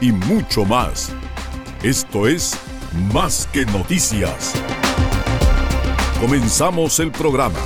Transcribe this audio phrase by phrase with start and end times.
[0.00, 1.12] y mucho más.
[1.82, 2.58] Esto es
[3.12, 4.54] Más que noticias.
[6.20, 7.58] Comenzamos el programa.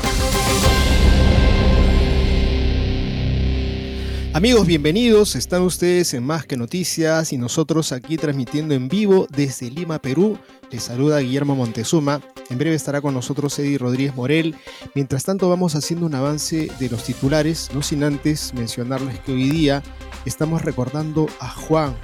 [4.32, 5.34] Amigos, bienvenidos.
[5.34, 10.38] Están ustedes en Más que Noticias y nosotros aquí transmitiendo en vivo desde Lima, Perú.
[10.70, 12.20] Les saluda Guillermo Montezuma.
[12.48, 14.54] En breve estará con nosotros Eddie Rodríguez Morel.
[14.94, 19.50] Mientras tanto vamos haciendo un avance de los titulares, no sin antes mencionarles que hoy
[19.50, 19.82] día
[20.24, 21.96] estamos recordando a Juan,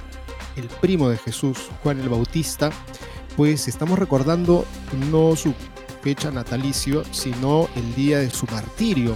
[0.57, 2.71] el primo de Jesús, Juan el Bautista.
[3.35, 4.65] Pues estamos recordando
[5.11, 5.53] no su
[6.01, 9.15] fecha natalicio, sino el día de su martirio.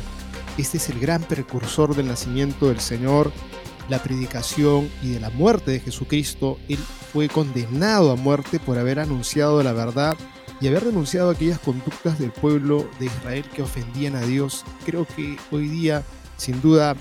[0.57, 3.31] Este es el gran precursor del nacimiento del Señor,
[3.89, 6.59] la predicación y de la muerte de Jesucristo.
[6.69, 6.79] Él
[7.11, 10.15] fue condenado a muerte por haber anunciado la verdad
[10.59, 14.63] y haber denunciado aquellas conductas del pueblo de Israel que ofendían a Dios.
[14.85, 16.03] Creo que hoy día,
[16.37, 16.95] sin duda,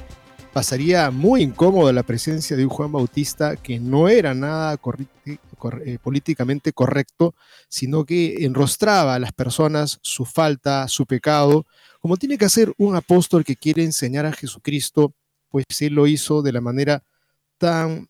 [0.52, 4.78] pasaría muy incómodo la presencia de un Juan Bautista que no era nada
[5.26, 7.34] eh, políticamente correcto,
[7.68, 11.66] sino que enrostraba a las personas su falta, su pecado,
[12.00, 15.14] como tiene que hacer un apóstol que quiere enseñar a Jesucristo,
[15.50, 17.04] pues él lo hizo de la manera
[17.58, 18.08] tan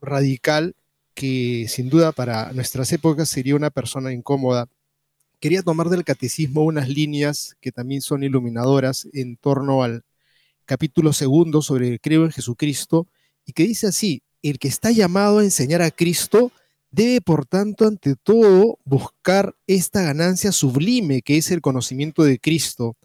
[0.00, 0.74] radical
[1.14, 4.68] que sin duda para nuestras épocas sería una persona incómoda.
[5.40, 10.04] Quería tomar del catecismo unas líneas que también son iluminadoras en torno al
[10.68, 13.08] capítulo segundo sobre el creo en Jesucristo
[13.46, 16.52] y que dice así, el que está llamado a enseñar a Cristo
[16.90, 22.96] debe por tanto ante todo buscar esta ganancia sublime que es el conocimiento de Cristo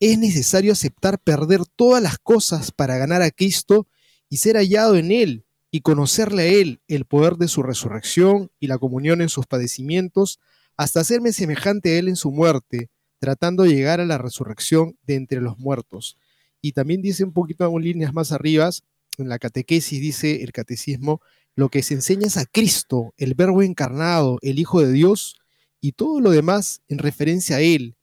[0.00, 3.86] es necesario aceptar perder todas las cosas para ganar a Cristo
[4.28, 8.66] y ser hallado en Él y conocerle a Él el poder de su resurrección y
[8.66, 10.40] la comunión en sus padecimientos,
[10.76, 12.90] hasta hacerme semejante a Él en su muerte,
[13.20, 16.18] tratando de llegar a la resurrección de entre los muertos.
[16.62, 18.70] Y también dice un poquito en líneas más arriba,
[19.18, 21.20] en la catequesis dice el catecismo,
[21.54, 25.36] lo que se enseña es a Cristo, el Verbo encarnado, el Hijo de Dios,
[25.80, 27.96] y todo lo demás en referencia a Él,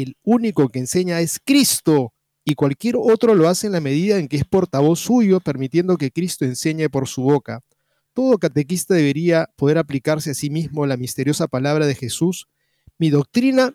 [0.00, 2.14] el único que enseña es Cristo
[2.44, 6.10] y cualquier otro lo hace en la medida en que es portavoz suyo, permitiendo que
[6.10, 7.60] Cristo enseñe por su boca.
[8.14, 12.48] Todo catequista debería poder aplicarse a sí mismo la misteriosa palabra de Jesús.
[12.98, 13.74] Mi doctrina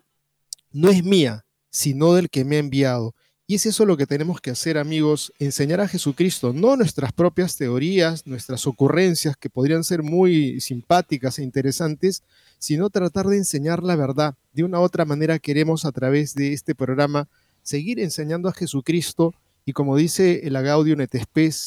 [0.72, 3.14] no es mía, sino del que me ha enviado.
[3.50, 7.56] Y es eso lo que tenemos que hacer, amigos, enseñar a Jesucristo, no nuestras propias
[7.56, 12.22] teorías, nuestras ocurrencias, que podrían ser muy simpáticas e interesantes,
[12.58, 14.34] sino tratar de enseñar la verdad.
[14.52, 17.26] De una otra manera queremos a través de este programa
[17.62, 19.32] seguir enseñando a Jesucristo
[19.64, 21.10] y como dice el Agaudio et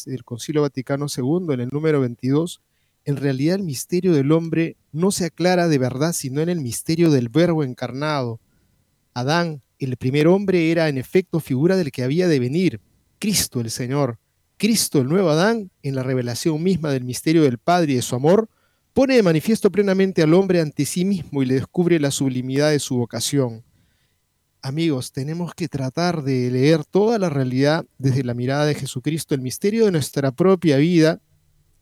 [0.06, 2.62] del Concilio Vaticano II en el número 22,
[3.06, 7.10] en realidad el misterio del hombre no se aclara de verdad sino en el misterio
[7.10, 8.40] del verbo encarnado.
[9.16, 12.80] Adán, el primer hombre era en efecto figura del que había de venir,
[13.20, 14.20] Cristo el Señor.
[14.58, 18.16] Cristo, el nuevo Adán, en la revelación misma del misterio del Padre y de su
[18.16, 18.48] amor,
[18.94, 22.80] pone de manifiesto plenamente al hombre ante sí mismo y le descubre la sublimidad de
[22.80, 23.64] su vocación.
[24.62, 29.42] Amigos, tenemos que tratar de leer toda la realidad desde la mirada de Jesucristo, el
[29.42, 31.20] misterio de nuestra propia vida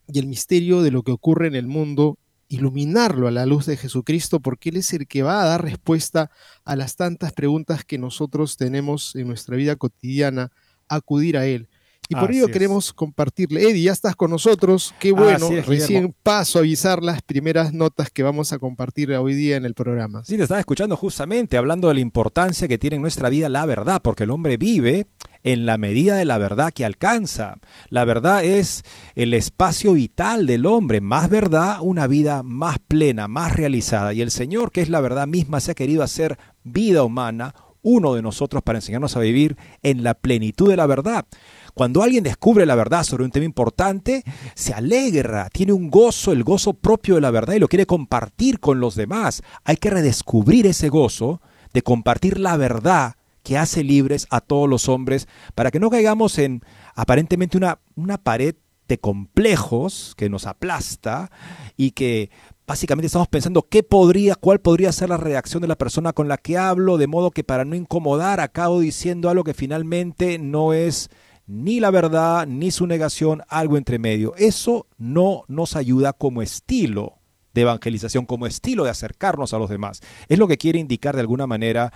[0.08, 2.18] y el misterio de lo que ocurre en el mundo
[2.50, 6.32] iluminarlo a la luz de Jesucristo, porque Él es el que va a dar respuesta
[6.66, 10.52] a las tantas preguntas que nosotros tenemos en nuestra vida cotidiana,
[10.90, 11.70] acudir a Él.
[12.12, 13.62] Y por ello queremos compartirle.
[13.62, 14.96] Eddie, ya estás con nosotros.
[15.00, 15.48] Qué bueno.
[15.68, 19.76] Recién paso a avisar las primeras notas que vamos a compartir hoy día en el
[19.76, 20.24] programa.
[20.26, 23.64] Sí, te estaba escuchando justamente hablando de la importancia que tiene en nuestra vida la
[23.68, 25.06] verdad, porque el hombre vive
[25.44, 27.58] en la medida de la verdad que alcanza.
[27.90, 28.84] La verdad es
[29.16, 31.02] el espacio vital del hombre.
[31.02, 34.14] Más verdad, una vida más plena, más realizada.
[34.14, 38.14] Y el Señor, que es la verdad misma, se ha querido hacer vida humana, uno
[38.14, 41.26] de nosotros, para enseñarnos a vivir en la plenitud de la verdad.
[41.74, 46.44] Cuando alguien descubre la verdad sobre un tema importante, se alegra, tiene un gozo, el
[46.44, 49.42] gozo propio de la verdad y lo quiere compartir con los demás.
[49.64, 51.42] Hay que redescubrir ese gozo
[51.72, 56.38] de compartir la verdad que hace libres a todos los hombres para que no caigamos
[56.38, 56.62] en
[56.96, 58.56] aparentemente una, una pared
[58.88, 61.32] de complejos que nos aplasta
[61.78, 62.32] y que
[62.68, 66.38] básicamente estamos pensando qué podría, cuál podría ser la reacción de la persona con la
[66.38, 71.10] que hablo, de modo que para no incomodar acabo diciendo algo que finalmente no es
[71.48, 74.36] ni la verdad ni su negación, algo entre medio.
[74.38, 77.20] Eso no nos ayuda como estilo
[77.54, 80.02] de evangelización, como estilo de acercarnos a los demás.
[80.28, 81.92] Es lo que quiere indicar de alguna manera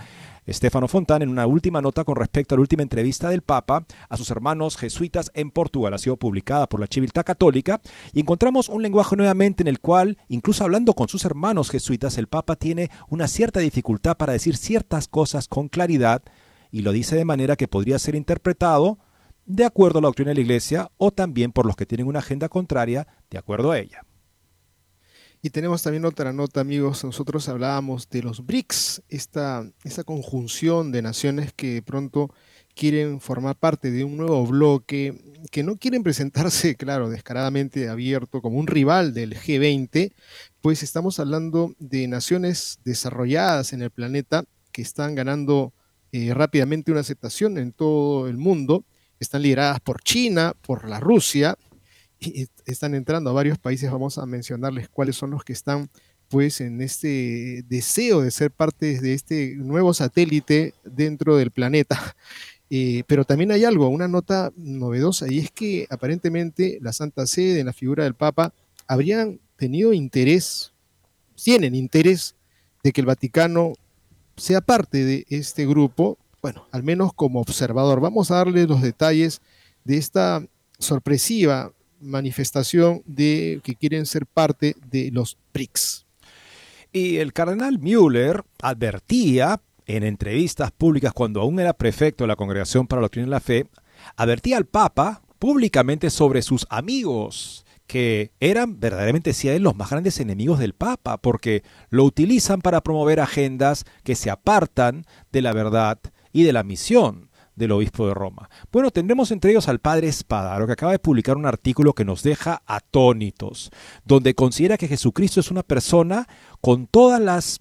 [0.48, 4.16] Stefano Fontana en una última nota con respecto a la última entrevista del Papa a
[4.16, 5.94] sus hermanos jesuitas en Portugal.
[5.94, 7.80] Ha sido publicada por la Civiltà Católica
[8.12, 12.26] y encontramos un lenguaje nuevamente en el cual, incluso hablando con sus hermanos jesuitas, el
[12.26, 16.22] Papa tiene una cierta dificultad para decir ciertas cosas con claridad
[16.70, 18.98] y lo dice de manera que podría ser interpretado
[19.46, 22.18] de acuerdo a la doctrina de la Iglesia o también por los que tienen una
[22.18, 24.04] agenda contraria de acuerdo a ella.
[25.44, 27.04] Y tenemos también otra nota, amigos.
[27.04, 32.32] Nosotros hablábamos de los BRICS, esta, esta conjunción de naciones que pronto
[32.74, 35.20] quieren formar parte de un nuevo bloque,
[35.50, 40.14] que no quieren presentarse, claro, descaradamente abierto como un rival del G20,
[40.62, 45.74] pues estamos hablando de naciones desarrolladas en el planeta que están ganando
[46.12, 48.86] eh, rápidamente una aceptación en todo el mundo,
[49.20, 51.58] están lideradas por China, por la Rusia,
[52.66, 55.88] están entrando a varios países, vamos a mencionarles cuáles son los que están
[56.28, 61.98] pues en este deseo de ser parte de este nuevo satélite dentro del planeta.
[62.70, 67.60] Eh, pero también hay algo, una nota novedosa, y es que aparentemente la Santa Sede
[67.60, 68.52] en la figura del Papa
[68.88, 70.72] habrían tenido interés,
[71.36, 72.34] tienen interés
[72.82, 73.74] de que el Vaticano
[74.36, 78.00] sea parte de este grupo, bueno, al menos como observador.
[78.00, 79.40] Vamos a darle los detalles
[79.84, 80.44] de esta
[80.78, 81.72] sorpresiva
[82.04, 86.06] manifestación de que quieren ser parte de los BRICS.
[86.92, 92.86] Y el cardenal Müller advertía en entrevistas públicas cuando aún era prefecto de la Congregación
[92.86, 93.66] para la Doctrina de la Fe,
[94.16, 100.58] advertía al Papa públicamente sobre sus amigos, que eran verdaderamente si los más grandes enemigos
[100.58, 105.98] del Papa, porque lo utilizan para promover agendas que se apartan de la verdad
[106.32, 108.48] y de la misión del obispo de Roma.
[108.72, 112.22] Bueno, tendremos entre ellos al padre Espadaro, que acaba de publicar un artículo que nos
[112.22, 113.70] deja atónitos,
[114.04, 116.26] donde considera que Jesucristo es una persona
[116.60, 117.60] con todas las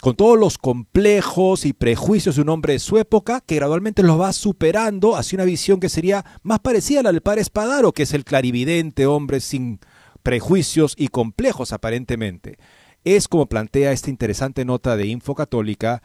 [0.00, 4.20] con todos los complejos y prejuicios de un hombre de su época, que gradualmente los
[4.20, 8.02] va superando hacia una visión que sería más parecida a la del padre Espadaro, que
[8.02, 9.80] es el clarividente hombre sin
[10.22, 12.58] prejuicios y complejos aparentemente.
[13.04, 16.02] Es como plantea esta interesante nota de Info Católica,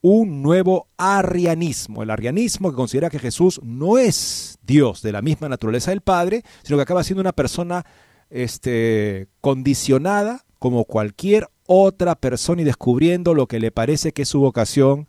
[0.00, 5.48] un nuevo arrianismo, el arrianismo que considera que Jesús no es Dios de la misma
[5.48, 7.84] naturaleza del Padre, sino que acaba siendo una persona
[8.30, 14.40] este, condicionada como cualquier otra persona y descubriendo lo que le parece que es su
[14.40, 15.08] vocación,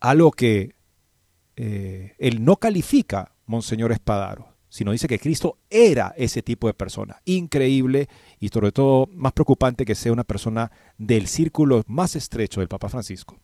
[0.00, 0.74] algo que
[1.56, 7.20] eh, él no califica, Monseñor Espadaro, sino dice que Cristo era ese tipo de persona.
[7.24, 8.08] Increíble
[8.40, 12.88] y sobre todo más preocupante que sea una persona del círculo más estrecho del Papa
[12.88, 13.38] Francisco.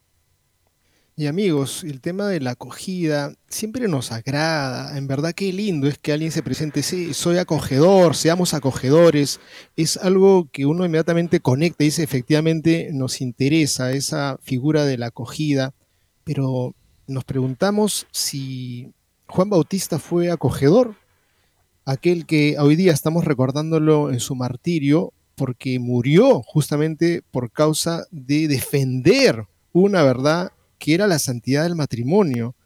[1.20, 4.96] Y amigos, el tema de la acogida siempre nos agrada.
[4.96, 9.38] En verdad qué lindo es que alguien se presente, sí, soy acogedor, seamos acogedores.
[9.76, 15.08] Es algo que uno inmediatamente conecta y dice, efectivamente nos interesa esa figura de la
[15.08, 15.74] acogida.
[16.24, 16.74] Pero
[17.06, 18.94] nos preguntamos si
[19.27, 20.94] Juan Bautista fue acogedor,
[21.84, 28.48] aquel que hoy día estamos recordándolo en su martirio porque murió justamente por causa de
[28.48, 32.56] defender una verdad que era la santidad del matrimonio.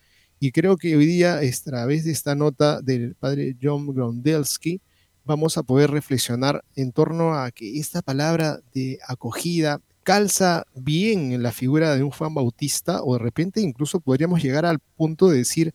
[0.40, 4.80] Y creo que hoy día, a través de esta nota del padre John Grondelski,
[5.24, 11.42] vamos a poder reflexionar en torno a que esta palabra de acogida calza bien en
[11.42, 15.38] la figura de un Juan Bautista, o de repente incluso podríamos llegar al punto de
[15.38, 15.74] decir,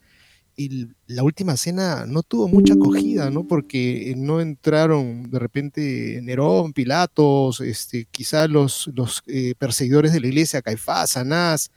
[1.08, 3.48] la última cena no tuvo mucha acogida, ¿no?
[3.48, 10.28] Porque no entraron de repente Nerón, Pilatos, este, quizás los, los eh, perseguidores de la
[10.28, 11.72] iglesia, Caifás, Anás,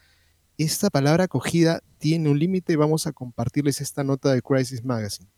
[0.62, 5.28] esta palabra acogida tiene un límite vamos a compartirles esta nota de Crisis Magazine.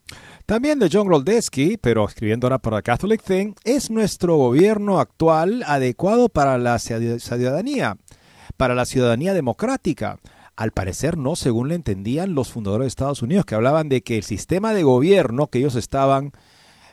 [0.46, 6.28] También de John Roldesky, pero escribiendo ahora para Catholic Thing, ¿es nuestro gobierno actual adecuado
[6.28, 7.96] para la ciudadanía?
[8.56, 10.18] Para la ciudadanía democrática.
[10.56, 14.16] Al parecer no, según le entendían los fundadores de Estados Unidos, que hablaban de que
[14.16, 16.32] el sistema de gobierno que ellos estaban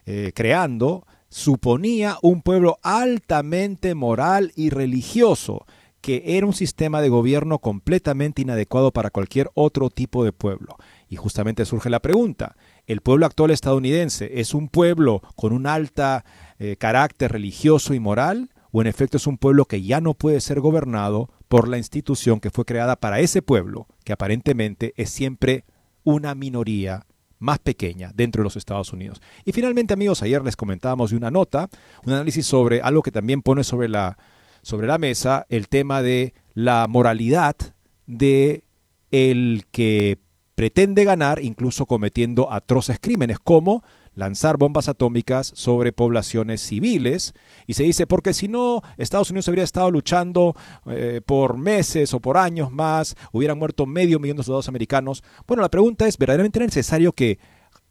[0.06, 5.66] eh, creando suponía un pueblo altamente moral y religioso
[6.02, 10.78] que era un sistema de gobierno completamente inadecuado para cualquier otro tipo de pueblo.
[11.08, 12.56] Y justamente surge la pregunta,
[12.88, 16.26] ¿el pueblo actual estadounidense es un pueblo con un alta
[16.60, 18.50] eh, carácter religioso y moral?
[18.72, 22.40] ¿O en efecto es un pueblo que ya no puede ser gobernado por la institución
[22.40, 25.66] que fue creada para ese pueblo, que aparentemente es siempre
[26.04, 27.06] una minoría
[27.38, 29.22] más pequeña dentro de los Estados Unidos.
[29.44, 31.70] Y finalmente, amigos, ayer les comentábamos de una nota,
[32.06, 34.18] un análisis sobre algo que también pone sobre la,
[34.62, 37.56] sobre la mesa, el tema de la moralidad
[38.08, 38.64] de
[39.12, 40.20] el que
[40.56, 47.34] pretende ganar incluso cometiendo atroces crímenes como lanzar bombas atómicas sobre poblaciones civiles.
[47.68, 50.56] Y se dice, porque si no, Estados Unidos habría estado luchando
[50.88, 55.24] eh, por meses o por años más, hubieran muerto medio millón de soldados americanos.
[55.48, 57.40] Bueno, la pregunta es, ¿verdaderamente era necesario que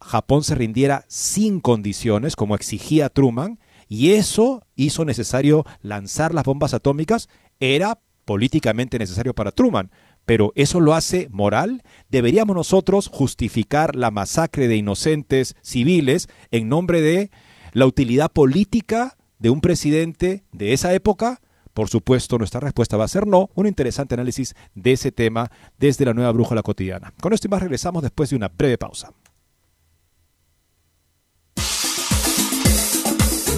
[0.00, 3.58] Japón se rindiera sin condiciones, como exigía Truman?
[3.90, 7.28] Y eso hizo necesario lanzar las bombas atómicas.
[7.58, 9.90] Era políticamente necesario para Truman
[10.30, 11.82] pero ¿eso lo hace moral?
[12.08, 17.32] ¿Deberíamos nosotros justificar la masacre de inocentes civiles en nombre de
[17.72, 21.40] la utilidad política de un presidente de esa época?
[21.74, 23.50] Por supuesto, nuestra respuesta va a ser no.
[23.54, 27.12] Un interesante análisis de ese tema desde la nueva brújula cotidiana.
[27.20, 29.12] Con esto y más regresamos después de una breve pausa.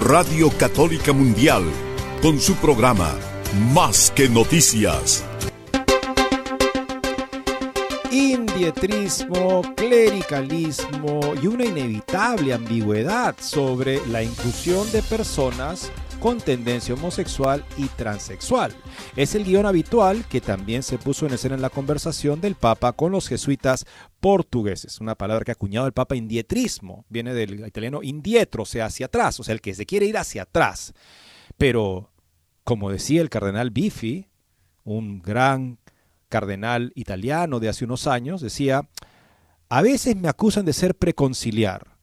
[0.00, 1.64] Radio Católica Mundial,
[2.20, 3.14] con su programa
[3.72, 5.24] Más que Noticias.
[8.10, 17.86] Indietrismo, clericalismo y una inevitable ambigüedad sobre la inclusión de personas con tendencia homosexual y
[17.88, 18.74] transexual.
[19.16, 22.92] Es el guion habitual que también se puso en escena en la conversación del Papa
[22.92, 23.86] con los jesuitas
[24.20, 28.86] portugueses, una palabra que ha acuñado el Papa indietrismo, viene del italiano indietro, o sea,
[28.86, 30.92] hacia atrás, o sea, el que se quiere ir hacia atrás.
[31.56, 32.10] Pero,
[32.64, 34.28] como decía el cardenal Biffi,
[34.84, 35.78] un gran
[36.28, 38.88] cardenal italiano de hace unos años, decía,
[39.68, 41.95] a veces me acusan de ser preconciliar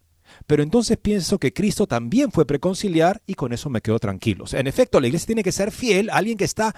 [0.48, 4.46] pero entonces pienso que Cristo también fue preconciliar y con eso me quedo tranquilo.
[4.52, 6.76] en efecto, la iglesia tiene que ser fiel a alguien que está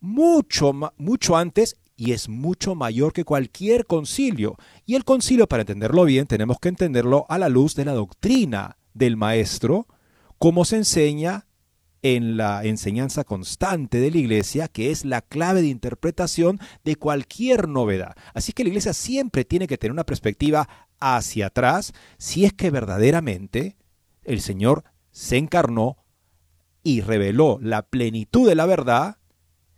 [0.00, 4.56] mucho, mucho antes y es mucho mayor que cualquier concilio.
[4.84, 8.76] Y el concilio, para entenderlo bien, tenemos que entenderlo a la luz de la doctrina
[8.92, 9.86] del maestro,
[10.38, 11.46] como se enseña
[12.02, 17.68] en la enseñanza constante de la iglesia, que es la clave de interpretación de cualquier
[17.68, 18.14] novedad.
[18.34, 20.68] Así que la iglesia siempre tiene que tener una perspectiva
[21.00, 23.76] hacia atrás si es que verdaderamente
[24.24, 25.96] el Señor se encarnó
[26.82, 29.18] y reveló la plenitud de la verdad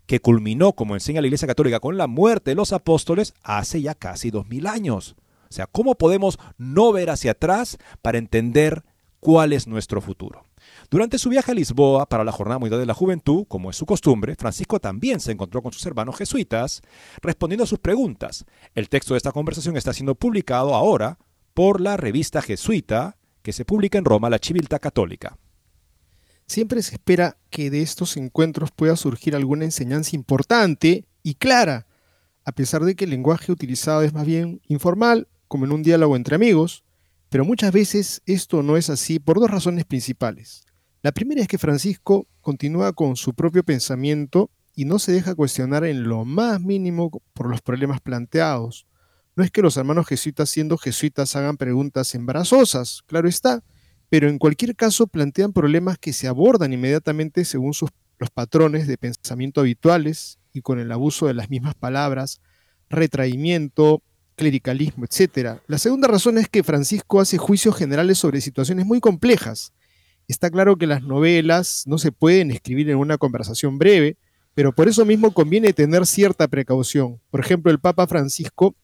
[0.07, 3.95] que culminó, como enseña la Iglesia Católica, con la muerte de los apóstoles hace ya
[3.95, 5.17] casi dos mil años.
[5.51, 8.85] O sea, ¿cómo podemos no ver hacia atrás para entender
[9.21, 10.48] cuál es nuestro futuro?
[10.91, 13.85] Durante su viaje a Lisboa para la Jornada Mundial de la Juventud, como es su
[13.85, 16.81] costumbre, Francisco también se encontró con sus hermanos jesuitas
[17.21, 18.47] respondiendo a sus preguntas.
[18.75, 21.19] El texto de esta conversación está siendo publicado ahora
[21.53, 25.37] por la revista jesuita que se publica en Roma, la Civiltà Católica.
[26.47, 31.87] Siempre se espera que de estos encuentros pueda surgir alguna enseñanza importante y clara,
[32.47, 36.17] a pesar de que el lenguaje utilizado es más bien informal, como en un diálogo
[36.17, 36.83] entre amigos,
[37.29, 40.65] pero muchas veces esto no es así por dos razones principales.
[41.09, 45.85] La primera es que Francisco continúa con su propio pensamiento y no se deja cuestionar
[45.85, 48.87] en lo más mínimo por los problemas planteados.
[49.35, 53.65] No es que los hermanos jesuitas siendo jesuitas hagan preguntas embarazosas, claro está,
[54.11, 57.73] pero en cualquier caso plantean problemas que se abordan inmediatamente según
[58.19, 62.43] los patrones de pensamiento habituales y con el abuso de las mismas palabras,
[62.91, 64.03] retraimiento,
[64.37, 65.61] clericalismo, etc.
[65.69, 69.73] La segunda razón es que Francisco hace juicios generales sobre situaciones muy complejas.
[70.29, 74.19] Está claro que las novelas no se pueden escribir en una conversación breve,
[74.55, 77.19] pero por eso mismo conviene tener cierta precaución.
[77.31, 78.75] Por ejemplo, el Papa Francisco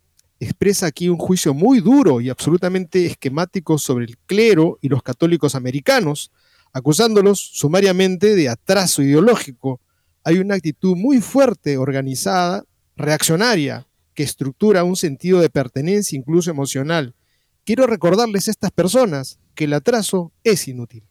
[0.40, 5.54] expresa aquí un juicio muy duro y absolutamente esquemático sobre el clero y los católicos
[5.54, 6.32] americanos,
[6.72, 9.82] acusándolos sumariamente de atraso ideológico.
[10.24, 12.64] Hay una actitud muy fuerte, organizada,
[12.96, 17.14] reaccionaria, que estructura un sentido de pertenencia incluso emocional.
[17.64, 21.04] Quiero recordarles a estas personas que el atraso es inútil.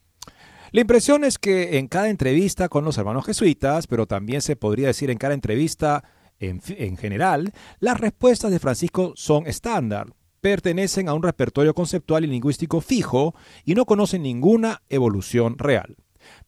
[0.74, 4.88] La impresión es que en cada entrevista con los hermanos jesuitas, pero también se podría
[4.88, 6.04] decir en cada entrevista
[6.40, 10.08] en, en general, las respuestas de Francisco son estándar,
[10.42, 15.96] pertenecen a un repertorio conceptual y lingüístico fijo y no conocen ninguna evolución real.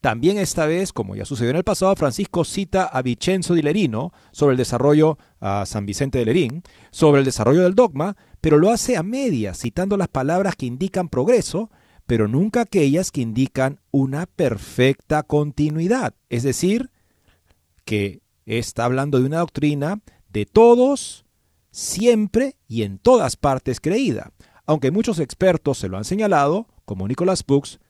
[0.00, 4.12] También esta vez, como ya sucedió en el pasado, Francisco cita a Vicenzo di Lerino
[4.32, 8.70] sobre el desarrollo, a San Vicente de Lerín, sobre el desarrollo del dogma, pero lo
[8.70, 11.70] hace a medias, citando las palabras que indican progreso,
[12.06, 16.14] pero nunca aquellas que indican una perfecta continuidad.
[16.28, 16.90] Es decir,
[17.84, 21.24] que está hablando de una doctrina de todos,
[21.70, 24.32] siempre y en todas partes creída.
[24.66, 27.80] Aunque muchos expertos se lo han señalado, como Nicholas Books,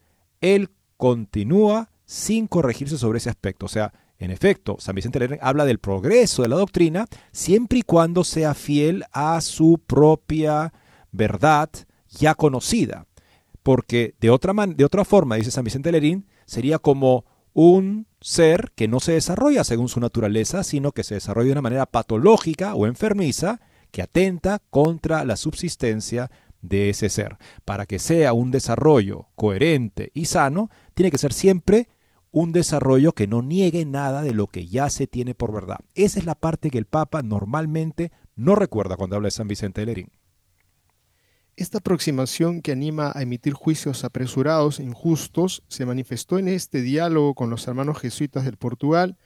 [0.41, 3.67] él continúa sin corregirse sobre ese aspecto.
[3.67, 7.83] O sea, en efecto, San Vicente Lerner habla del progreso de la doctrina siempre y
[7.83, 10.73] cuando sea fiel a su propia
[11.13, 11.69] verdad
[12.09, 13.07] ya conocida.
[13.67, 18.87] Porque de otra, de otra forma, dice San Vicente Lerín, sería como un ser que
[18.87, 22.87] no se desarrolla según su naturaleza, sino que se desarrolla de una manera patológica o
[22.87, 26.31] enfermiza que atenta contra la subsistencia
[26.63, 27.39] de ese ser.
[27.65, 31.89] Para que sea un desarrollo coherente y sano, tiene que ser siempre
[32.31, 35.81] un desarrollo que no niegue nada de lo que ya se tiene por verdad.
[35.97, 39.81] Esa es la parte que el Papa normalmente no recuerda cuando habla de San Vicente
[39.81, 40.13] de Lerín.
[41.57, 47.35] Esta aproximación que anima a emitir juicios apresurados e injustos se manifestó en este diálogo
[47.35, 49.17] con los hermanos jesuitas del Portugal,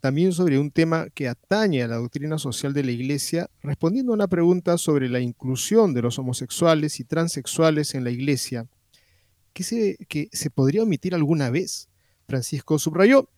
[0.00, 4.16] también sobre un tema que atañe a la doctrina social de la Iglesia, respondiendo a
[4.16, 8.66] una pregunta sobre la inclusión de los homosexuales y transexuales en la Iglesia,
[9.54, 11.88] se, que se podría omitir alguna vez.
[12.26, 13.30] Francisco subrayó,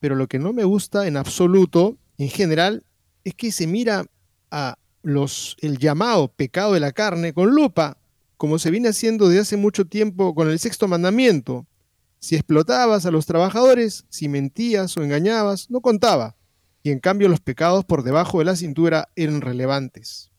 [0.00, 2.84] pero lo que no me gusta en absoluto, en general,
[3.22, 4.04] es que se mira
[4.50, 7.98] a el llamado pecado de la carne con lupa,
[8.36, 11.66] como se viene haciendo desde hace mucho tiempo con el sexto mandamiento.
[12.18, 16.36] Si explotabas a los trabajadores, si mentías o engañabas, no contaba,
[16.82, 20.30] y en cambio los pecados por debajo de la cintura eran relevantes.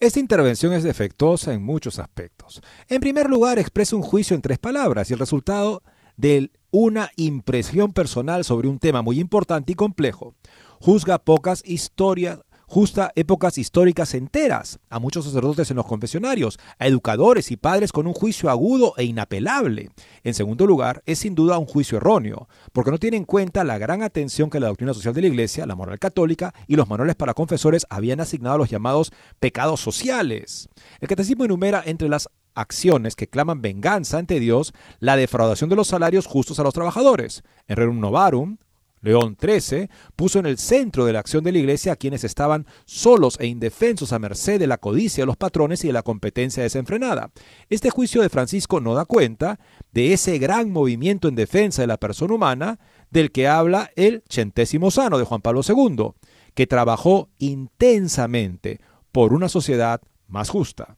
[0.00, 2.62] Esta intervención es defectuosa en muchos aspectos.
[2.88, 5.82] En primer lugar, expresa un juicio en tres palabras y el resultado
[6.16, 10.34] de una impresión personal sobre un tema muy importante y complejo.
[10.80, 17.50] Juzga pocas historias justa épocas históricas enteras, a muchos sacerdotes en los confesionarios, a educadores
[17.50, 19.88] y padres con un juicio agudo e inapelable.
[20.22, 23.78] En segundo lugar, es sin duda un juicio erróneo, porque no tiene en cuenta la
[23.78, 27.16] gran atención que la doctrina social de la Iglesia, la moral católica y los manuales
[27.16, 30.68] para confesores habían asignado a los llamados pecados sociales.
[31.00, 35.88] El catecismo enumera entre las acciones que claman venganza ante Dios la defraudación de los
[35.88, 38.58] salarios justos a los trabajadores, en Rerum Novarum,
[39.00, 42.66] León XIII puso en el centro de la acción de la Iglesia a quienes estaban
[42.84, 46.62] solos e indefensos a merced de la codicia de los patrones y de la competencia
[46.62, 47.30] desenfrenada.
[47.68, 49.58] Este juicio de Francisco no da cuenta
[49.92, 52.78] de ese gran movimiento en defensa de la persona humana
[53.10, 56.12] del que habla el centésimo sano de Juan Pablo II,
[56.54, 58.80] que trabajó intensamente
[59.12, 60.96] por una sociedad más justa.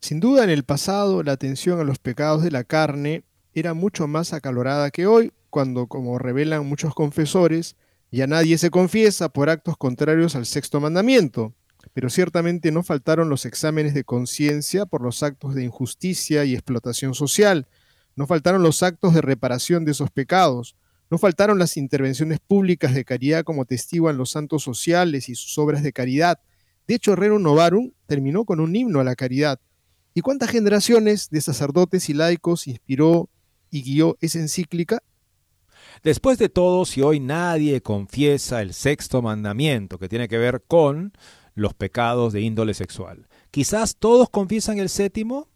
[0.00, 3.24] Sin duda en el pasado la atención a los pecados de la carne
[3.54, 7.76] era mucho más acalorada que hoy, cuando, como revelan muchos confesores,
[8.10, 11.54] ya nadie se confiesa por actos contrarios al sexto mandamiento,
[11.92, 17.14] pero ciertamente no faltaron los exámenes de conciencia por los actos de injusticia y explotación
[17.14, 17.66] social,
[18.16, 20.76] no faltaron los actos de reparación de esos pecados,
[21.10, 25.82] no faltaron las intervenciones públicas de caridad como testiguan los santos sociales y sus obras
[25.82, 26.40] de caridad.
[26.88, 29.60] De hecho, Herrero Novarum terminó con un himno a la caridad.
[30.14, 33.28] ¿Y cuántas generaciones de sacerdotes y laicos inspiró
[33.74, 35.02] y guió esa encíclica?
[36.04, 41.12] Después de todo, si hoy nadie confiesa el sexto mandamiento que tiene que ver con
[41.54, 45.48] los pecados de índole sexual, quizás todos confiesan el séptimo.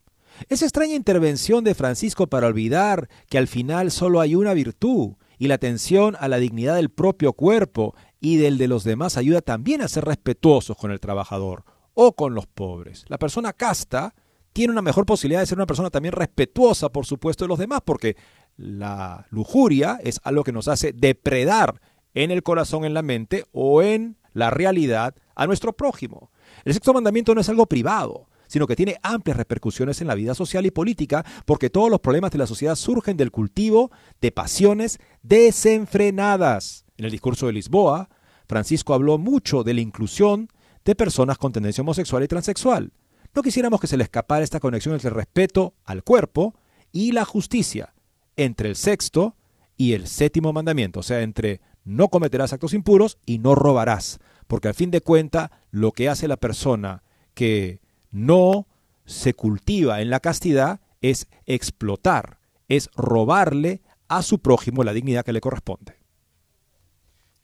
[0.49, 5.47] Esa extraña intervención de Francisco para olvidar que al final solo hay una virtud y
[5.47, 9.81] la atención a la dignidad del propio cuerpo y del de los demás ayuda también
[9.81, 13.05] a ser respetuosos con el trabajador o con los pobres.
[13.09, 14.15] La persona casta
[14.59, 17.81] tiene una mejor posibilidad de ser una persona también respetuosa, por supuesto, de los demás,
[17.85, 18.17] porque
[18.57, 21.81] la lujuria es algo que nos hace depredar
[22.13, 26.33] en el corazón, en la mente o en la realidad a nuestro prójimo.
[26.65, 30.35] El sexto mandamiento no es algo privado, sino que tiene amplias repercusiones en la vida
[30.35, 34.99] social y política, porque todos los problemas de la sociedad surgen del cultivo de pasiones
[35.23, 36.85] desenfrenadas.
[36.97, 38.09] En el discurso de Lisboa,
[38.49, 40.49] Francisco habló mucho de la inclusión
[40.85, 42.91] de personas con tendencia homosexual y transexual.
[43.39, 46.57] No quisiéramos que se le escapara esta conexión entre el respeto al cuerpo
[46.91, 47.95] y la justicia,
[48.37, 49.37] entre el sexto
[49.77, 54.67] y el séptimo mandamiento, o sea, entre no cometerás actos impuros y no robarás, porque
[54.67, 57.79] al fin de cuentas lo que hace la persona que
[58.11, 58.67] no
[59.07, 65.33] se cultiva en la castidad es explotar, es robarle a su prójimo la dignidad que
[65.33, 65.95] le corresponde.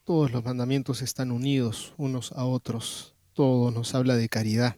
[0.03, 4.75] Todos los mandamientos están unidos unos a otros, todo nos habla de caridad.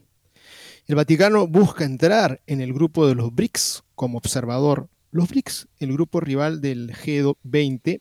[0.87, 4.87] El Vaticano busca entrar en el grupo de los BRICS como observador.
[5.11, 7.99] Los BRICS, el grupo rival del G20,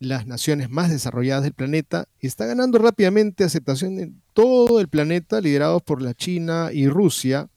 [0.00, 5.80] las naciones más desarrolladas del planeta, está ganando rápidamente aceptación en todo el planeta, liderados
[5.82, 7.50] por la China y Rusia.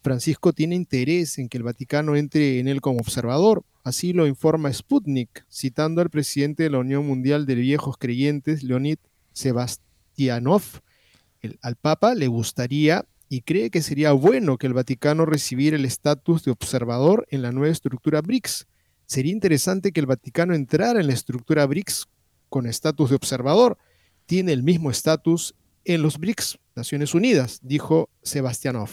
[0.00, 4.72] Francisco tiene interés en que el Vaticano entre en él como observador, así lo informa
[4.72, 8.98] Sputnik, citando al presidente de la Unión Mundial de Viejos Creyentes, Leonid
[9.32, 10.62] Sebastianov.
[11.62, 16.44] al Papa le gustaría y cree que sería bueno que el Vaticano recibiera el estatus
[16.44, 18.66] de observador en la nueva estructura BRICS.
[19.06, 22.06] Sería interesante que el Vaticano entrara en la estructura BRICS
[22.48, 23.78] con estatus de observador.
[24.26, 28.90] Tiene el mismo estatus en los BRICS, Naciones Unidas, dijo Sebastianov.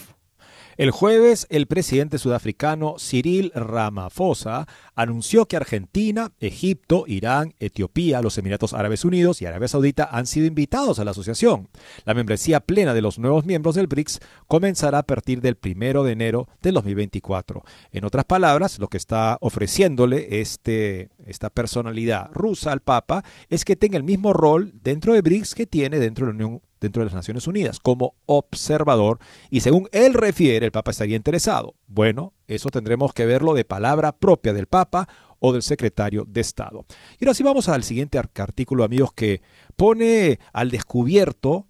[0.78, 8.72] El jueves, el presidente sudafricano Cyril Ramaphosa anunció que Argentina, Egipto, Irán, Etiopía, los Emiratos
[8.72, 11.68] Árabes Unidos y Arabia Saudita han sido invitados a la asociación.
[12.04, 16.12] La membresía plena de los nuevos miembros del BRICS comenzará a partir del 1 de
[16.12, 17.62] enero del 2024.
[17.92, 23.76] En otras palabras, lo que está ofreciéndole este, esta personalidad rusa al Papa es que
[23.76, 27.06] tenga el mismo rol dentro de BRICS que tiene dentro de la Unión dentro de
[27.06, 31.74] las Naciones Unidas como observador y según él refiere el Papa estaría interesado.
[31.86, 36.84] Bueno, eso tendremos que verlo de palabra propia del Papa o del secretario de Estado.
[37.18, 39.42] Y ahora sí vamos al siguiente artículo, amigos, que
[39.76, 41.66] pone al descubierto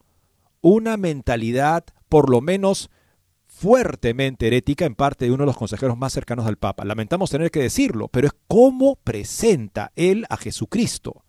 [0.61, 2.91] una mentalidad por lo menos
[3.47, 6.85] fuertemente herética en parte de uno de los consejeros más cercanos al Papa.
[6.85, 11.25] Lamentamos tener que decirlo, pero es cómo presenta él a Jesucristo.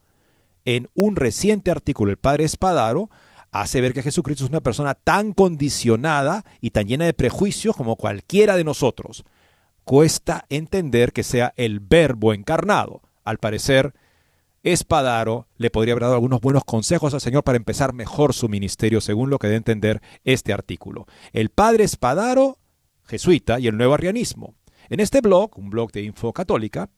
[0.65, 3.09] En un reciente artículo, el padre Espadaro
[3.51, 7.97] hace ver que Jesucristo es una persona tan condicionada y tan llena de prejuicios como
[7.97, 9.25] cualquiera de nosotros.
[9.83, 13.01] Cuesta entender que sea el verbo encarnado.
[13.23, 13.93] Al parecer,
[14.63, 19.01] Espadaro le podría haber dado algunos buenos consejos al Señor para empezar mejor su ministerio,
[19.01, 21.05] según lo que debe entender este artículo.
[21.33, 22.59] El padre Espadaro,
[23.05, 24.55] jesuita, y el nuevo arrianismo.
[24.89, 26.89] En este blog, un blog de Info Católica,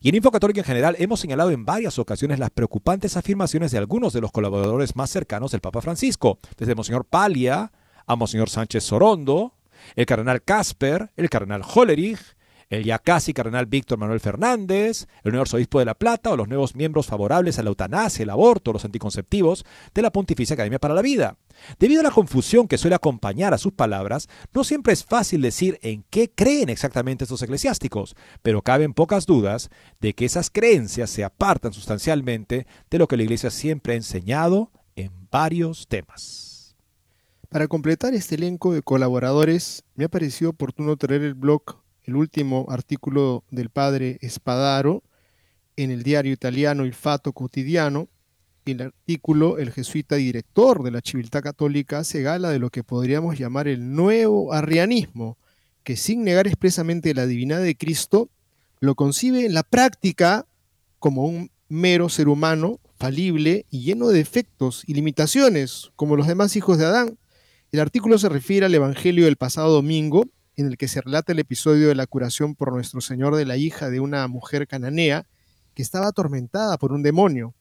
[0.00, 3.78] y en Info Católica en general hemos señalado en varias ocasiones las preocupantes afirmaciones de
[3.78, 7.72] algunos de los colaboradores más cercanos del Papa Francisco, desde Monseñor Palia
[8.06, 9.54] a Monseñor Sánchez Sorondo,
[9.96, 12.36] el cardenal Casper, el cardenal Hollerich,
[12.70, 16.48] el ya casi cardenal Víctor Manuel Fernández, el nuevo arzobispo de La Plata o los
[16.48, 20.94] nuevos miembros favorables a la eutanasia, el aborto, los anticonceptivos de la Pontificia Academia para
[20.94, 21.36] la Vida.
[21.78, 25.78] Debido a la confusión que suele acompañar a sus palabras, no siempre es fácil decir
[25.82, 29.70] en qué creen exactamente estos eclesiásticos, pero caben pocas dudas
[30.00, 34.72] de que esas creencias se apartan sustancialmente de lo que la Iglesia siempre ha enseñado
[34.96, 36.43] en varios temas.
[37.54, 41.62] Para completar este elenco de colaboradores, me ha parecido oportuno traer el blog
[42.02, 45.04] el último artículo del padre Espadaro
[45.76, 48.08] en el diario italiano Il Fato Quotidiano.
[48.64, 53.38] El artículo, el jesuita director de la Civiltà Católica hace gala de lo que podríamos
[53.38, 55.38] llamar el nuevo arrianismo,
[55.84, 58.30] que sin negar expresamente la divinidad de Cristo,
[58.80, 60.44] lo concibe en la práctica
[60.98, 66.56] como un mero ser humano, falible y lleno de defectos y limitaciones, como los demás
[66.56, 67.16] hijos de Adán.
[67.74, 71.40] El artículo se refiere al Evangelio del pasado domingo, en el que se relata el
[71.40, 75.26] episodio de la curación por nuestro Señor de la hija de una mujer cananea
[75.74, 77.52] que estaba atormentada por un demonio.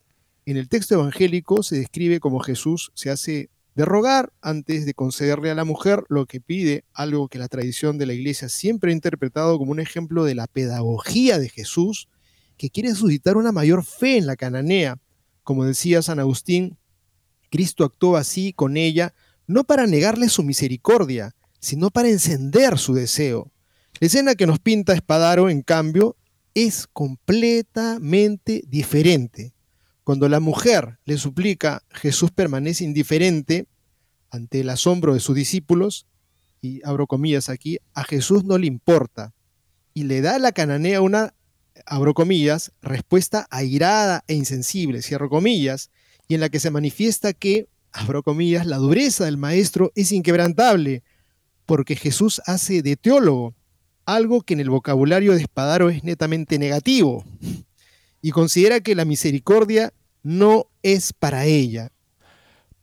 [0.46, 5.50] En el texto evangélico se describe como Jesús se hace de rogar antes de concederle
[5.50, 8.94] a la mujer lo que pide, algo que la tradición de la iglesia siempre ha
[8.94, 12.08] interpretado como un ejemplo de la pedagogía de Jesús,
[12.56, 15.00] que quiere suscitar una mayor fe en la cananea.
[15.42, 16.78] Como decía San Agustín,
[17.50, 19.16] Cristo actuó así con ella,
[19.54, 23.52] no para negarle su misericordia, sino para encender su deseo.
[24.00, 26.18] La escena que nos pinta Espadaro, en cambio,
[26.56, 29.54] es completamente diferente.
[30.04, 33.68] Cuando la mujer le suplica, Jesús permanece indiferente
[34.30, 36.08] ante el asombro de sus discípulos
[36.60, 39.34] y abro comillas aquí, a Jesús no le importa.
[39.94, 41.34] Y le da a la cananea una,
[41.86, 45.92] abro comillas, respuesta airada e insensible, cierro comillas,
[46.28, 51.04] y en la que se manifiesta que, abro comillas, la dureza del maestro es inquebrantable,
[51.66, 53.56] porque Jesús hace de teólogo,
[54.06, 57.24] algo que en el vocabulario de Espadaro es netamente negativo,
[58.22, 61.94] y considera que la misericordia no es para ella,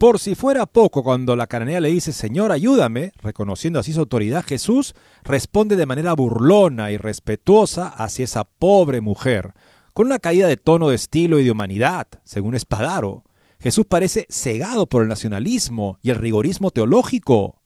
[0.00, 4.42] por si fuera poco, cuando la cananea le dice, Señor, ayúdame, reconociendo así su autoridad,
[4.42, 4.94] Jesús
[5.24, 9.52] responde de manera burlona y respetuosa hacia esa pobre mujer,
[9.92, 13.24] con una caída de tono de estilo y de humanidad, según Espadaro.
[13.60, 17.60] Jesús parece cegado por el nacionalismo y el rigorismo teológico.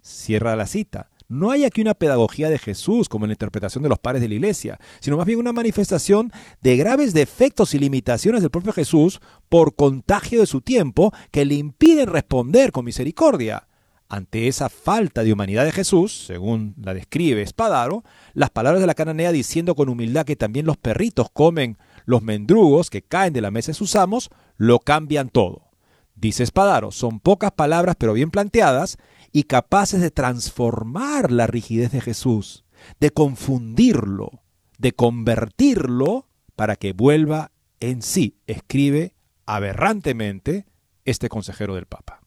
[0.00, 1.10] Cierra la cita.
[1.28, 4.28] No hay aquí una pedagogía de Jesús como en la interpretación de los padres de
[4.28, 6.30] la iglesia, sino más bien una manifestación
[6.60, 11.54] de graves defectos y limitaciones del propio Jesús por contagio de su tiempo que le
[11.54, 13.68] impiden responder con misericordia.
[14.08, 18.04] Ante esa falta de humanidad de Jesús, según la describe Espadaro,
[18.34, 22.90] las palabras de la cananea diciendo con humildad que también los perritos comen los mendrugos
[22.90, 25.70] que caen de la mesa de sus amos, lo cambian todo.
[26.14, 28.98] Dice Espadaro, son pocas palabras pero bien planteadas
[29.32, 32.64] y capaces de transformar la rigidez de Jesús,
[33.00, 34.42] de confundirlo,
[34.78, 39.14] de convertirlo para que vuelva en sí, escribe
[39.46, 40.66] aberrantemente
[41.04, 42.20] este consejero del Papa.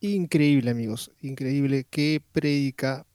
[0.00, 1.86] Increíble, amigos, increíble.
[1.88, 3.06] Qué predica,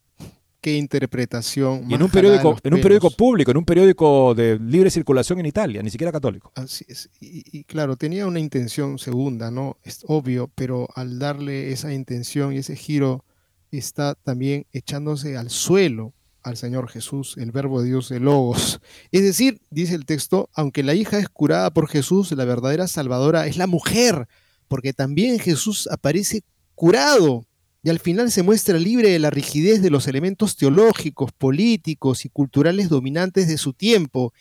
[0.60, 1.90] qué interpretación.
[1.90, 5.46] Y en un periódico, en un periódico público, en un periódico de libre circulación en
[5.46, 6.52] Italia, ni siquiera católico.
[6.54, 7.10] Así es.
[7.20, 9.78] Y, y, claro, tenía una intención segunda, ¿no?
[9.84, 13.24] Es obvio, pero al darle esa intención y ese giro,
[13.70, 18.80] está también echándose al suelo al Señor Jesús, el verbo de Dios, el Logos.
[19.12, 23.46] Es decir, dice el texto, aunque la hija es curada por Jesús, la verdadera salvadora
[23.46, 24.28] es la mujer,
[24.66, 26.42] porque también Jesús aparece
[26.74, 27.44] curado
[27.82, 32.28] y al final se muestra libre de la rigidez de los elementos teológicos, políticos y
[32.28, 34.32] culturales dominantes de su tiempo.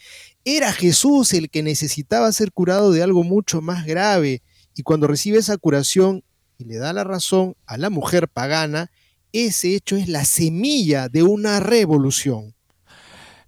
[0.44, 4.42] Era Jesús el que necesitaba ser curado de algo mucho más grave
[4.76, 6.24] y cuando recibe esa curación
[6.58, 8.90] y le da la razón a la mujer pagana,
[9.32, 12.57] ese hecho es la semilla de una revolución.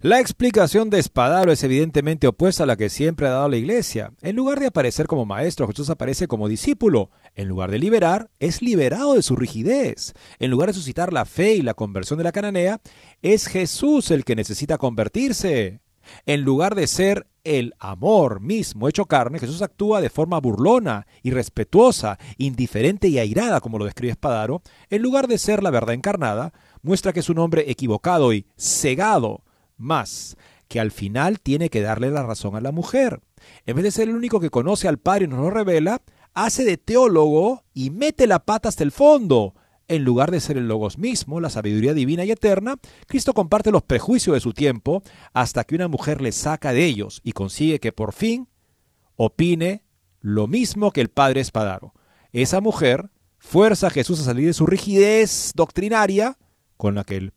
[0.02, 4.14] La explicación de Espadaro es evidentemente opuesta a la que siempre ha dado la Iglesia.
[4.22, 7.10] En lugar de aparecer como maestro, Jesús aparece como discípulo.
[7.34, 10.14] En lugar de liberar, es liberado de su rigidez.
[10.38, 12.80] En lugar de suscitar la fe y la conversión de la cananea,
[13.20, 15.82] es Jesús el que necesita convertirse.
[16.24, 22.18] En lugar de ser el amor mismo hecho carne, Jesús actúa de forma burlona, irrespetuosa,
[22.38, 24.62] indiferente y airada, como lo describe Espadaro.
[24.88, 29.42] En lugar de ser la verdad encarnada, muestra que es un hombre equivocado y cegado
[29.80, 30.36] más
[30.68, 33.20] que al final tiene que darle la razón a la mujer.
[33.66, 36.00] En vez de ser el único que conoce al Padre y nos lo revela,
[36.32, 39.54] hace de teólogo y mete la pata hasta el fondo.
[39.88, 42.76] En lugar de ser el logos mismo, la sabiduría divina y eterna,
[43.08, 47.20] Cristo comparte los prejuicios de su tiempo hasta que una mujer le saca de ellos
[47.24, 48.46] y consigue que por fin
[49.16, 49.82] opine
[50.20, 51.94] lo mismo que el Padre Espadaro.
[52.30, 56.38] Esa mujer fuerza a Jesús a salir de su rigidez doctrinaria,
[56.76, 57.32] con la que el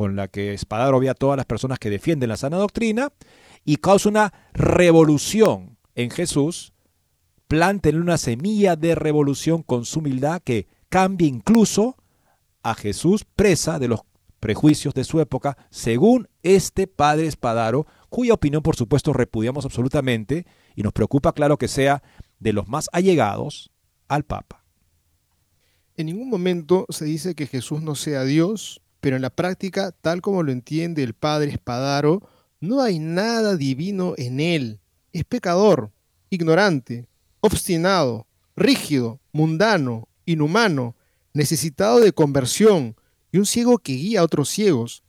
[0.00, 3.12] con la que Espadaro ve a todas las personas que defienden la sana doctrina
[3.66, 6.72] y causa una revolución en Jesús,
[7.48, 11.98] planta una semilla de revolución con su humildad que cambia incluso
[12.62, 14.00] a Jesús presa de los
[14.40, 20.82] prejuicios de su época, según este padre Espadaro, cuya opinión por supuesto repudiamos absolutamente y
[20.82, 22.02] nos preocupa claro que sea
[22.38, 23.70] de los más allegados
[24.08, 24.64] al Papa.
[25.98, 30.20] En ningún momento se dice que Jesús no sea Dios pero en la práctica, tal
[30.20, 32.28] como lo entiende el padre Espadaro,
[32.60, 34.80] no hay nada divino en él.
[35.12, 35.90] Es pecador,
[36.28, 37.06] ignorante,
[37.40, 40.94] obstinado, rígido, mundano, inhumano,
[41.32, 42.94] necesitado de conversión
[43.32, 45.02] y un ciego que guía a otros ciegos.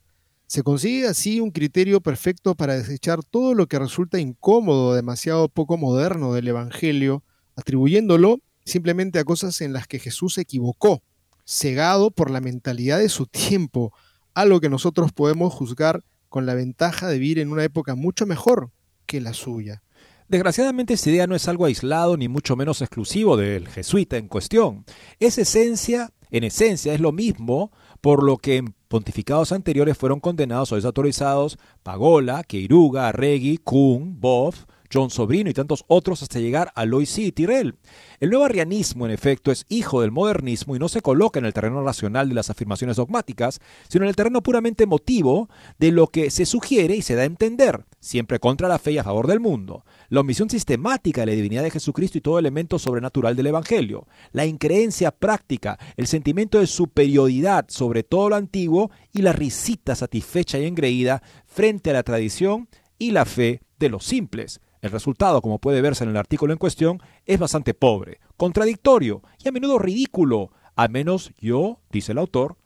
[0.46, 5.48] Se consigue así un criterio perfecto para desechar todo lo que resulta incómodo o demasiado
[5.48, 7.22] poco moderno del Evangelio,
[7.56, 11.02] atribuyéndolo simplemente a cosas en las que Jesús se equivocó
[11.44, 13.92] cegado por la mentalidad de su tiempo,
[14.34, 18.70] algo que nosotros podemos juzgar con la ventaja de vivir en una época mucho mejor
[19.06, 19.82] que la suya.
[20.28, 24.86] Desgraciadamente esta idea no es algo aislado ni mucho menos exclusivo del jesuita en cuestión.
[25.20, 30.72] Es esencia, en esencia es lo mismo por lo que en pontificados anteriores fueron condenados
[30.72, 36.84] o desautorizados Pagola, Queiruga, Arregui, Kuhn, Boff, John Sobrino y tantos otros hasta llegar a
[36.84, 37.76] Lois y Tyrell.
[38.20, 41.52] El nuevo arrianismo, en efecto, es hijo del modernismo y no se coloca en el
[41.52, 46.30] terreno racional de las afirmaciones dogmáticas, sino en el terreno puramente emotivo de lo que
[46.30, 49.40] se sugiere y se da a entender, siempre contra la fe y a favor del
[49.40, 49.84] mundo.
[50.08, 54.06] La omisión sistemática de la divinidad de Jesucristo y todo elemento sobrenatural del Evangelio.
[54.32, 60.58] La increencia práctica, el sentimiento de superioridad sobre todo lo antiguo y la risita satisfecha
[60.58, 64.60] y engreída frente a la tradición y la fe de los simples.
[64.82, 69.48] El resultado, como puede verse en el artículo en cuestión, es bastante pobre, contradictorio y
[69.48, 70.50] a menudo ridículo.
[70.74, 72.56] Al menos yo, dice el autor,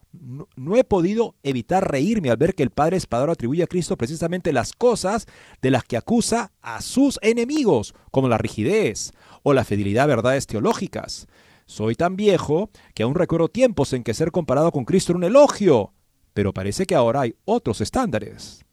[0.57, 4.55] no, he podido evitar reírme al ver que el Padre Espadaro atribuye a Cristo precisamente
[4.55, 5.27] las cosas
[5.61, 10.47] de las que acusa a sus enemigos, como la rigidez o la fidelidad a verdades
[10.47, 11.27] teológicas.
[11.67, 15.25] Soy tan viejo que aún recuerdo tiempos en que ser comparado con Cristo era un
[15.25, 15.93] elogio,
[16.33, 18.66] pero parece que ahora hay otros estándares.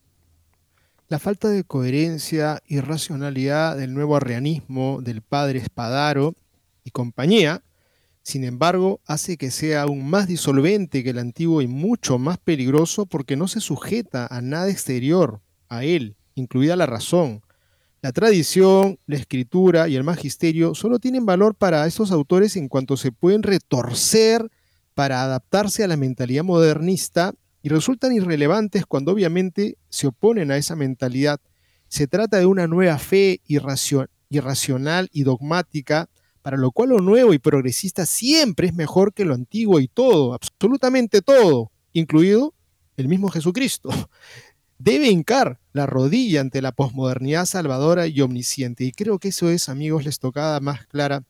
[1.14, 6.34] La falta de coherencia y racionalidad del nuevo arrianismo del padre Espadaro
[6.84, 7.62] y compañía,
[8.24, 13.06] sin embargo, hace que sea aún más disolvente que el antiguo y mucho más peligroso
[13.06, 17.44] porque no se sujeta a nada exterior a él, incluida la razón.
[18.02, 22.98] La tradición, la escritura y el magisterio solo tienen valor para estos autores en cuanto
[22.98, 24.50] se pueden retorcer
[24.96, 30.76] para adaptarse a la mentalidad modernista y resultan irrelevantes cuando obviamente se oponen a esa
[30.76, 31.40] mentalidad.
[31.88, 36.10] Se trata de una nueva fe irracional y dogmática,
[36.42, 40.34] para lo cual lo nuevo y progresista siempre es mejor que lo antiguo y todo,
[40.34, 42.54] absolutamente todo, incluido
[42.98, 43.90] el mismo Jesucristo.
[44.78, 48.84] Debe hincar la rodilla ante la posmodernidad salvadora y omnisciente.
[48.84, 51.24] Y creo que eso es, amigos, les tocada más clara.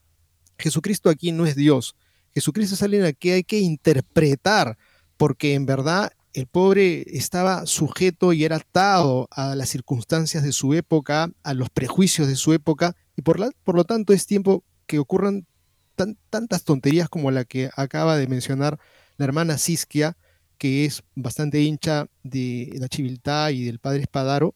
[0.57, 1.95] Jesucristo aquí no es Dios.
[2.33, 4.79] Jesucristo es alguien a que hay que interpretar,
[5.17, 10.73] porque en verdad el pobre estaba sujeto y era atado a las circunstancias de su
[10.73, 15.45] época, a los prejuicios de su época, y por, lo tanto es tiempo que ocurran
[16.29, 18.79] tantas tonterías como la que acaba de mencionar
[19.17, 20.17] la hermana Siskia,
[20.57, 24.55] que es bastante hincha de la Chiviltá y del padre Espadaro,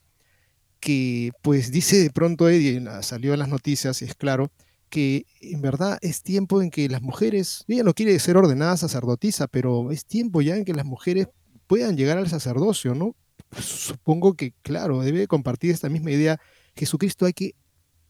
[0.80, 4.52] que pues dice de pronto, Eddie, salió en las noticias, es claro,
[4.90, 9.48] que en verdad es tiempo en que las mujeres, ella no quiere ser ordenada sacerdotisa,
[9.48, 11.28] pero es tiempo ya en que las mujeres
[11.68, 13.16] puedan llegar al sacerdocio, ¿no?
[13.60, 16.40] Supongo que, claro, debe compartir esta misma idea.
[16.76, 17.56] Jesucristo hay que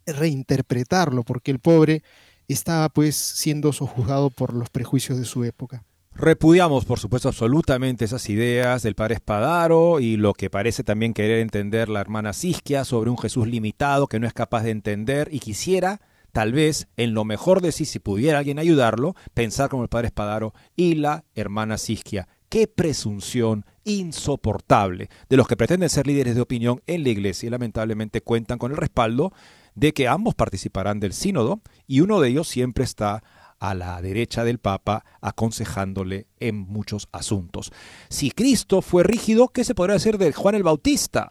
[0.06, 2.04] reinterpretarlo, porque el pobre
[2.48, 5.84] estaba pues siendo sojuzgado por los prejuicios de su época.
[6.13, 11.39] Repudiamos, por supuesto, absolutamente esas ideas del padre Espadaro y lo que parece también querer
[11.39, 15.39] entender la hermana Sisquia sobre un Jesús limitado que no es capaz de entender y
[15.39, 19.89] quisiera, tal vez, en lo mejor de sí, si pudiera alguien ayudarlo, pensar como el
[19.89, 22.28] padre Espadaro y la hermana Sisquia.
[22.50, 27.50] Qué presunción insoportable de los que pretenden ser líderes de opinión en la iglesia y
[27.50, 29.34] lamentablemente cuentan con el respaldo
[29.76, 33.24] de que ambos participarán del sínodo y uno de ellos siempre está
[33.60, 37.72] a la derecha del Papa aconsejándole en muchos asuntos.
[38.10, 41.30] Si Cristo fue rígido, ¿qué se podría decir de Juan el Bautista?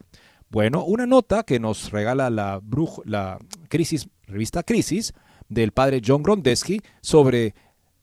[0.49, 2.61] Bueno, una nota que nos regala la,
[3.05, 5.13] la crisis, revista Crisis
[5.49, 7.53] del padre John Grondesky sobre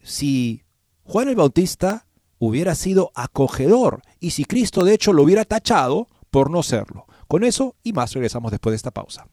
[0.03, 0.62] si
[1.05, 2.07] Juan el Bautista
[2.46, 7.07] hubiera sido acogedor y si Cristo de hecho lo hubiera tachado por no serlo.
[7.28, 9.26] Con eso y más regresamos después de esta pausa.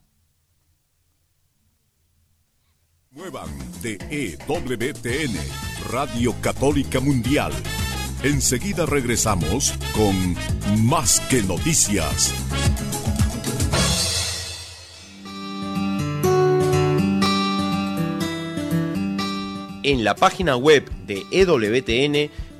[3.12, 3.50] Muevan
[3.82, 5.36] de EWTN,
[5.92, 7.52] Radio Católica Mundial.
[8.24, 10.38] Enseguida regresamos con
[10.88, 12.34] Más que Noticias.
[19.84, 22.32] En la página web de EWTN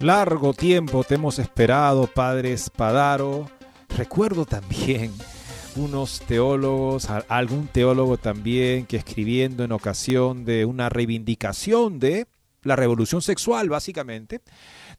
[0.00, 3.50] Largo tiempo te hemos esperado, Padre Espadaro.
[3.96, 5.12] Recuerdo también
[5.74, 12.28] unos teólogos, algún teólogo también que escribiendo en ocasión de una reivindicación de
[12.62, 14.40] la revolución sexual, básicamente,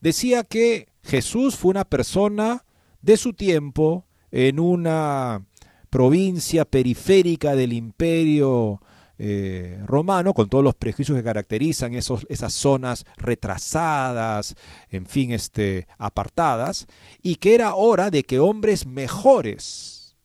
[0.02, 2.66] decía que Jesús fue una persona
[3.02, 5.46] de su tiempo en una
[5.90, 8.82] provincia periférica del imperio
[9.22, 14.56] eh, romano, con todos los prejuicios que caracterizan esos, esas zonas retrasadas,
[14.90, 16.88] en fin, este, apartadas,
[17.22, 20.16] y que era hora de que hombres mejores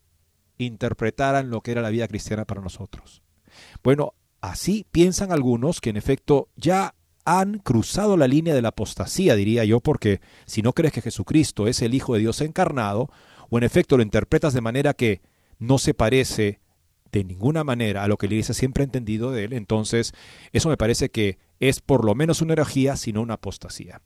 [0.59, 3.22] interpretaran lo que era la vida cristiana para nosotros.
[3.82, 9.34] Bueno, así piensan algunos que en efecto ya han cruzado la línea de la apostasía,
[9.34, 13.11] diría yo, porque si no crees que Jesucristo es el Hijo de Dios encarnado,
[13.51, 15.20] o en efecto lo interpretas de manera que
[15.59, 16.61] no se parece
[17.18, 20.12] de ninguna manera a lo que la iglesia siempre ha entendido de él, entonces
[20.52, 24.00] eso me parece que es por lo menos una herejía, sino una apostasía.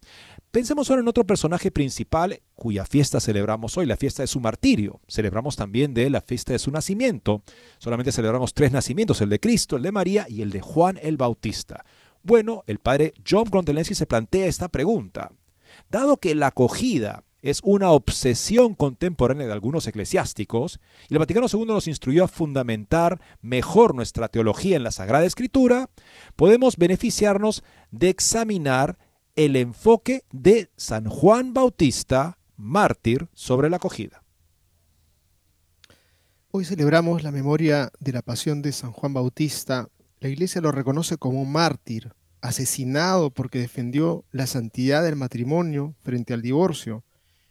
[0.50, 5.00] Pensemos ahora en otro personaje principal cuya fiesta celebramos hoy, la fiesta de su martirio.
[5.09, 7.42] Celebramos también de la fiesta de su nacimiento.
[7.78, 11.16] Solamente celebramos tres nacimientos, el de Cristo, el de María y el de Juan el
[11.16, 11.84] Bautista.
[12.22, 15.32] Bueno, el padre John Grondelensky se plantea esta pregunta.
[15.90, 21.66] Dado que la acogida es una obsesión contemporánea de algunos eclesiásticos, y el Vaticano II
[21.66, 25.91] nos instruyó a fundamentar mejor nuestra teología en la Sagrada Escritura,
[26.36, 28.99] podemos beneficiarnos de examinar
[29.36, 34.24] el enfoque de San Juan Bautista, mártir, sobre la acogida.
[36.51, 39.89] Hoy celebramos la memoria de la pasión de San Juan Bautista.
[40.18, 46.34] La Iglesia lo reconoce como un mártir, asesinado porque defendió la santidad del matrimonio frente
[46.34, 47.05] al divorcio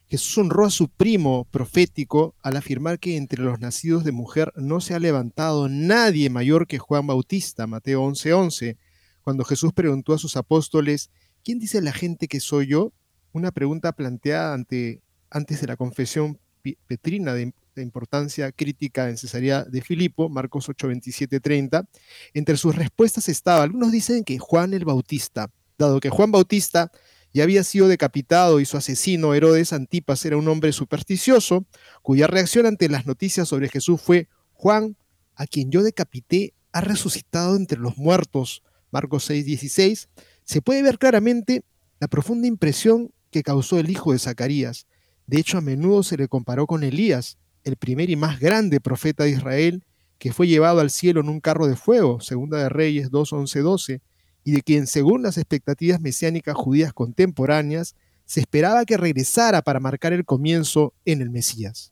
[0.10, 4.80] Jesús honró a su primo profético al afirmar que entre los nacidos de mujer no
[4.80, 8.78] se ha levantado nadie mayor que Juan Bautista, Mateo 11:11,
[9.22, 11.10] cuando Jesús preguntó a sus apóstoles,
[11.44, 12.94] ¿quién dice la gente que soy yo?
[13.34, 16.40] Una pregunta planteada ante, antes de la confesión
[16.88, 20.88] petrina de, importancia crítica en Cesarea de Filipo, Marcos 8,
[21.42, 21.88] 30.
[22.34, 26.92] Entre sus respuestas estaba, algunos dicen que Juan el Bautista, dado que Juan Bautista
[27.38, 31.68] ya había sido decapitado y su asesino Herodes Antipas era un hombre supersticioso,
[32.02, 34.98] cuya reacción ante las noticias sobre Jesús fue, Juan,
[35.36, 38.64] a quien yo decapité, ha resucitado entre los muertos.
[38.90, 40.10] Marcos 6:16,
[40.46, 41.64] se puede ver claramente
[42.00, 44.88] la profunda impresión que causó el hijo de Zacarías.
[45.28, 49.26] De hecho, a menudo se le comparó con Elías, el primer y más grande profeta
[49.26, 49.86] de Israel,
[50.18, 54.02] que fue llevado al cielo en un carro de fuego, segunda de Reyes 2:11-12
[54.48, 60.14] y de quien, según las expectativas mesiánicas judías contemporáneas, se esperaba que regresara para marcar
[60.14, 61.92] el comienzo en el Mesías.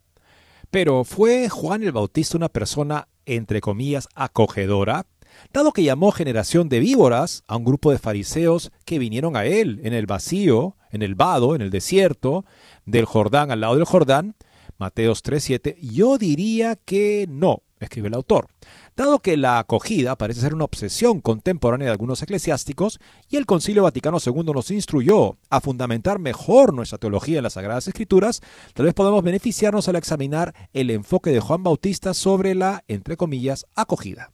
[0.72, 5.06] Pero ¿fue Juan el Bautista una persona, entre comillas, acogedora?
[5.51, 9.82] Dado que llamó generación de víboras a un grupo de fariseos que vinieron a él
[9.84, 12.45] en el vacío, en el vado, en el desierto,
[12.86, 14.38] del Jordán al lado del Jordán,
[14.78, 18.47] Mateos 3.7, yo diría que no, escribe el autor
[18.96, 23.84] dado que la acogida parece ser una obsesión contemporánea de algunos eclesiásticos y el Concilio
[23.84, 28.41] Vaticano II nos instruyó a fundamentar mejor nuestra teología en las Sagradas Escrituras,
[28.74, 33.66] tal vez podamos beneficiarnos al examinar el enfoque de Juan Bautista sobre la, entre comillas,
[33.76, 34.32] acogida.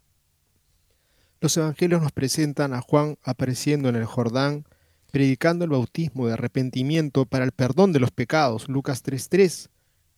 [1.39, 4.66] Los evangelios nos presentan a Juan apareciendo en el Jordán,
[5.12, 9.70] predicando el bautismo de arrepentimiento para el perdón de los pecados, Lucas 3.3.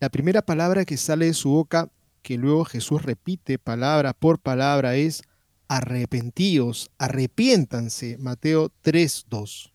[0.01, 1.89] La primera palabra que sale de su boca
[2.23, 5.21] que luego Jesús repite palabra por palabra es
[5.67, 9.73] arrepentíos, arrepiéntanse, Mateo 3.2.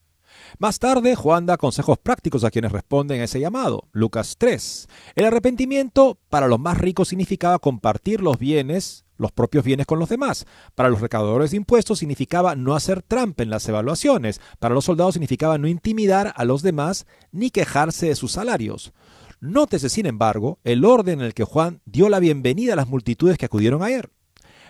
[0.59, 3.89] Más tarde, Juan da consejos prácticos a quienes responden a ese llamado.
[3.93, 4.89] Lucas 3.
[5.17, 10.09] El arrepentimiento para los más ricos significaba compartir los bienes, los propios bienes con los
[10.09, 10.47] demás.
[10.75, 14.41] Para los recaudadores de impuestos significaba no hacer trampa en las evaluaciones.
[14.59, 18.93] Para los soldados significaba no intimidar a los demás ni quejarse de sus salarios.
[19.41, 23.39] Nótese, sin embargo, el orden en el que Juan dio la bienvenida a las multitudes
[23.39, 24.09] que acudieron a él.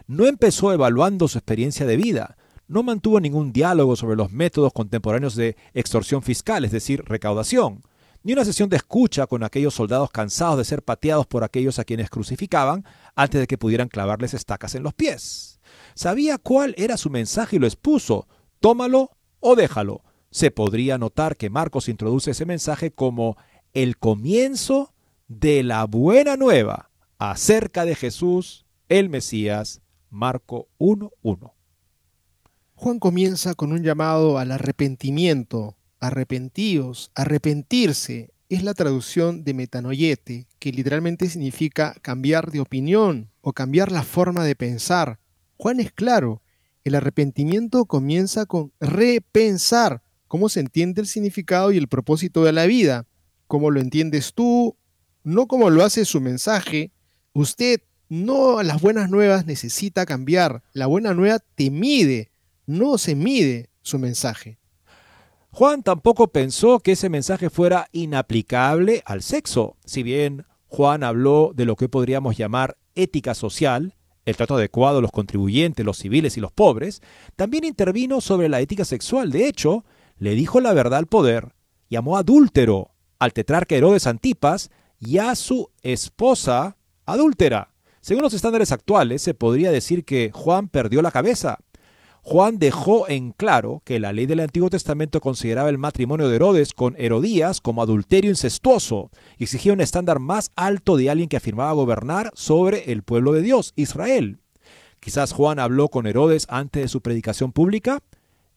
[0.06, 5.36] No empezó evaluando su experiencia de vida, no mantuvo ningún diálogo sobre los métodos contemporáneos
[5.36, 7.82] de extorsión fiscal, es decir, recaudación,
[8.22, 11.84] ni una sesión de escucha con aquellos soldados cansados de ser pateados por aquellos a
[11.84, 15.60] quienes crucificaban antes de que pudieran clavarles estacas en los pies.
[15.94, 18.28] Sabía cuál era su mensaje y lo expuso,
[18.60, 20.02] tómalo o déjalo.
[20.30, 23.38] Se podría notar que Marcos introduce ese mensaje como
[23.74, 24.92] el comienzo
[25.28, 31.52] de la buena nueva acerca de Jesús, el Mesías, Marco 1.1.
[32.74, 38.30] Juan comienza con un llamado al arrepentimiento, arrepentíos, arrepentirse.
[38.48, 44.44] Es la traducción de metanoyete, que literalmente significa cambiar de opinión o cambiar la forma
[44.44, 45.18] de pensar.
[45.56, 46.40] Juan es claro,
[46.84, 52.66] el arrepentimiento comienza con repensar cómo se entiende el significado y el propósito de la
[52.66, 53.07] vida,
[53.48, 54.76] cómo lo entiendes tú,
[55.24, 56.92] no como lo hace su mensaje.
[57.32, 62.30] Usted no las buenas nuevas necesita cambiar, la buena nueva te mide,
[62.66, 64.58] no se mide su mensaje.
[65.50, 69.76] Juan tampoco pensó que ese mensaje fuera inaplicable al sexo.
[69.84, 73.96] Si bien Juan habló de lo que podríamos llamar ética social,
[74.26, 77.00] el trato adecuado a los contribuyentes, los civiles y los pobres,
[77.34, 79.32] también intervino sobre la ética sexual.
[79.32, 79.84] De hecho,
[80.18, 81.54] le dijo la verdad al poder,
[81.88, 87.72] llamó adúltero al tetrarca Herodes Antipas y a su esposa adúltera.
[88.00, 91.58] Según los estándares actuales, se podría decir que Juan perdió la cabeza.
[92.22, 96.74] Juan dejó en claro que la ley del Antiguo Testamento consideraba el matrimonio de Herodes
[96.74, 101.72] con Herodías como adulterio incestuoso y exigía un estándar más alto de alguien que afirmaba
[101.72, 104.40] gobernar sobre el pueblo de Dios, Israel.
[105.00, 108.02] Quizás Juan habló con Herodes antes de su predicación pública.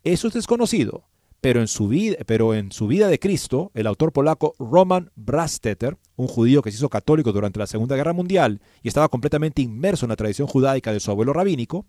[0.04, 1.06] Eso es desconocido.
[1.42, 5.98] Pero en, su vida, pero en su vida de Cristo, el autor polaco Roman Brastetter,
[6.16, 10.06] un judío que se hizo católico durante la Segunda Guerra Mundial y estaba completamente inmerso
[10.06, 11.88] en la tradición judaica de su abuelo rabínico,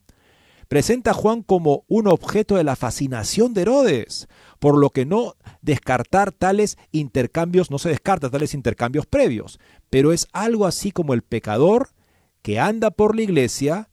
[0.68, 4.26] presenta a Juan como un objeto de la fascinación de Herodes,
[4.59, 10.28] por lo que no descartar tales intercambios, no se descarta tales intercambios previos, pero es
[10.32, 11.90] algo así como el pecador
[12.40, 13.90] que anda por la iglesia,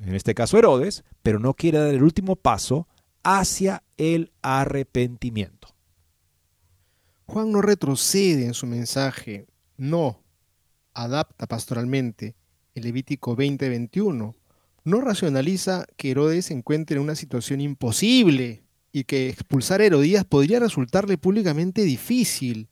[0.00, 2.86] en este caso Herodes, pero no quiere dar el último paso
[3.24, 5.68] hacia el arrepentimiento.
[7.26, 9.46] Juan no retrocede en su mensaje,
[9.76, 10.22] no,
[10.94, 12.34] adapta pastoralmente
[12.74, 14.34] el Levítico 20:21
[14.84, 20.24] no racionaliza que Herodes se encuentre en una situación imposible y que expulsar a Herodías
[20.24, 22.68] podría resultarle públicamente difícil.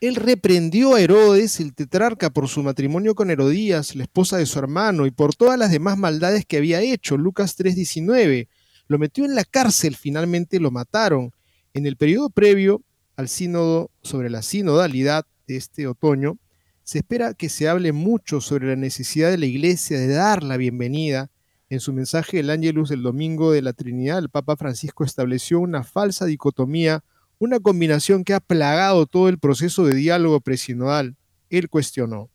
[0.00, 4.58] Él reprendió a Herodes, el tetrarca, por su matrimonio con Herodías, la esposa de su
[4.58, 7.16] hermano, y por todas las demás maldades que había hecho.
[7.16, 8.48] Lucas 3:19.
[8.92, 11.32] Lo metió en la cárcel, finalmente lo mataron.
[11.72, 12.82] En el periodo previo
[13.16, 16.36] al sínodo sobre la sinodalidad de este otoño,
[16.82, 20.58] se espera que se hable mucho sobre la necesidad de la iglesia de dar la
[20.58, 21.30] bienvenida
[21.70, 25.84] en su mensaje El Ángelus del Domingo de la Trinidad, el Papa Francisco estableció una
[25.84, 27.02] falsa dicotomía,
[27.38, 31.16] una combinación que ha plagado todo el proceso de diálogo presinodal.
[31.48, 32.28] Él cuestionó.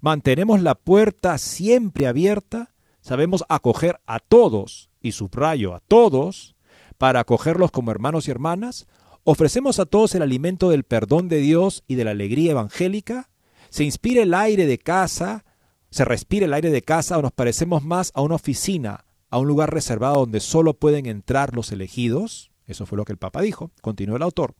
[0.00, 6.56] Mantenemos la puerta siempre abierta, sabemos acoger a todos, y subrayo a todos,
[6.98, 8.86] para acogerlos como hermanos y hermanas,
[9.24, 13.30] ofrecemos a todos el alimento del perdón de Dios y de la alegría evangélica,
[13.70, 15.44] se inspira el aire de casa,
[15.90, 19.48] se respira el aire de casa o nos parecemos más a una oficina, a un
[19.48, 22.50] lugar reservado donde solo pueden entrar los elegidos.
[22.66, 24.54] Eso fue lo que el Papa dijo, continuó el autor.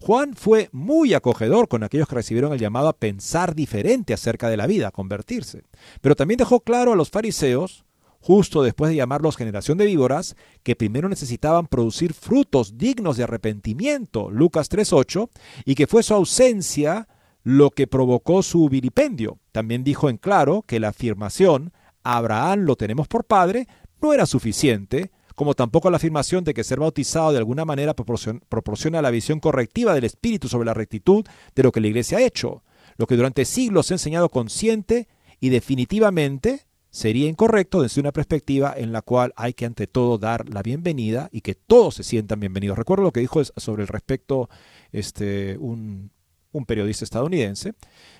[0.00, 4.56] Juan fue muy acogedor con aquellos que recibieron el llamado a pensar diferente acerca de
[4.56, 5.62] la vida, a convertirse.
[6.00, 7.84] Pero también dejó claro a los fariseos,
[8.24, 14.30] justo después de llamarlos generación de víboras, que primero necesitaban producir frutos dignos de arrepentimiento,
[14.30, 15.28] Lucas 3.8,
[15.66, 17.06] y que fue su ausencia
[17.42, 19.40] lo que provocó su vilipendio.
[19.52, 23.68] También dijo en claro que la afirmación Abraham lo tenemos por padre
[24.00, 29.02] no era suficiente, como tampoco la afirmación de que ser bautizado de alguna manera proporciona
[29.02, 32.64] la visión correctiva del Espíritu sobre la rectitud de lo que la Iglesia ha hecho,
[32.96, 35.08] lo que durante siglos ha enseñado consciente
[35.40, 36.62] y definitivamente
[36.94, 41.28] sería incorrecto desde una perspectiva en la cual hay que ante todo dar la bienvenida
[41.32, 42.78] y que todos se sientan bienvenidos.
[42.78, 44.48] Recuerdo lo que dijo sobre el respecto
[44.92, 46.12] este, un,
[46.52, 47.74] un periodista estadounidense,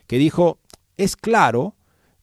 [0.08, 0.58] que dijo,
[0.96, 1.76] es claro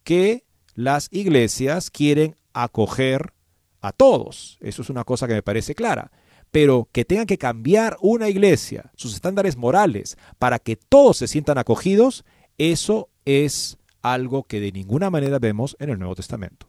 [0.03, 0.43] que
[0.75, 3.31] las iglesias quieren acoger
[3.79, 4.57] a todos.
[4.59, 6.11] Eso es una cosa que me parece clara.
[6.51, 11.57] Pero que tengan que cambiar una iglesia, sus estándares morales, para que todos se sientan
[11.57, 12.25] acogidos,
[12.57, 16.67] eso es algo que de ninguna manera vemos en el Nuevo Testamento.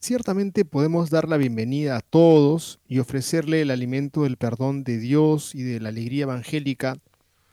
[0.00, 5.54] Ciertamente podemos dar la bienvenida a todos y ofrecerle el alimento del perdón de Dios
[5.54, 6.98] y de la alegría evangélica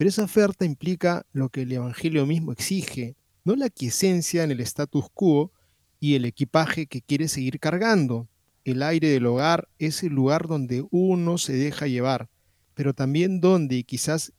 [0.01, 4.59] pero esa oferta implica lo que el Evangelio mismo exige, no la quiesencia en el
[4.61, 5.51] status quo
[5.99, 8.27] y el equipaje que quiere seguir cargando.
[8.63, 12.29] El aire del hogar es el lugar donde uno se deja llevar,
[12.73, 14.33] pero también donde, quizás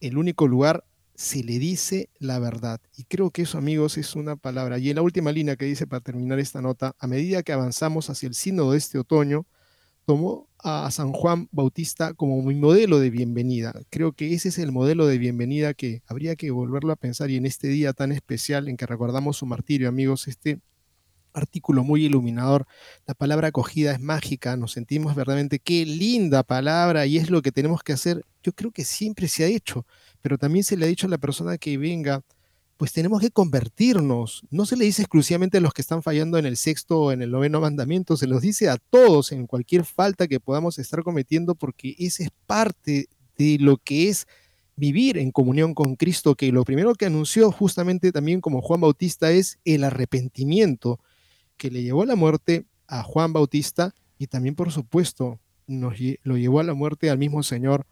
[0.00, 0.84] el único lugar,
[1.16, 2.80] se le dice la verdad.
[2.96, 4.78] Y creo que eso, amigos, es una palabra.
[4.78, 8.10] Y en la última línea que dice para terminar esta nota, a medida que avanzamos
[8.10, 9.46] hacia el sínodo de este otoño,
[10.04, 13.74] tomó a San Juan Bautista como mi modelo de bienvenida.
[13.90, 17.36] Creo que ese es el modelo de bienvenida que habría que volverlo a pensar y
[17.36, 20.60] en este día tan especial en que recordamos su martirio, amigos, este
[21.32, 22.66] artículo muy iluminador.
[23.06, 27.52] La palabra acogida es mágica, nos sentimos verdaderamente qué linda palabra y es lo que
[27.52, 28.24] tenemos que hacer.
[28.42, 29.86] Yo creo que siempre se ha hecho,
[30.22, 32.22] pero también se le ha dicho a la persona que venga,
[32.76, 34.42] pues tenemos que convertirnos.
[34.50, 37.22] No se le dice exclusivamente a los que están fallando en el sexto o en
[37.22, 41.54] el noveno mandamiento, se los dice a todos en cualquier falta que podamos estar cometiendo
[41.54, 43.08] porque esa es parte
[43.38, 44.26] de lo que es
[44.76, 49.30] vivir en comunión con Cristo, que lo primero que anunció justamente también como Juan Bautista
[49.30, 51.00] es el arrepentimiento
[51.56, 56.36] que le llevó a la muerte a Juan Bautista y también, por supuesto, nos, lo
[56.36, 57.86] llevó a la muerte al mismo Señor,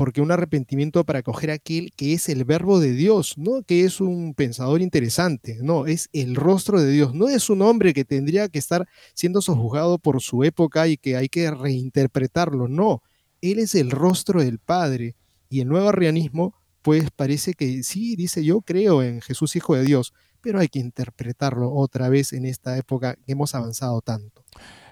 [0.00, 4.00] porque un arrepentimiento para acoger aquel que es el verbo de Dios, no que es
[4.00, 8.48] un pensador interesante, no, es el rostro de Dios, no es un hombre que tendría
[8.48, 13.02] que estar siendo sojuzgado por su época y que hay que reinterpretarlo, no,
[13.42, 15.16] él es el rostro del Padre
[15.50, 19.84] y el nuevo arrianismo, pues parece que sí, dice yo creo en Jesús Hijo de
[19.84, 24.46] Dios, pero hay que interpretarlo otra vez en esta época que hemos avanzado tanto.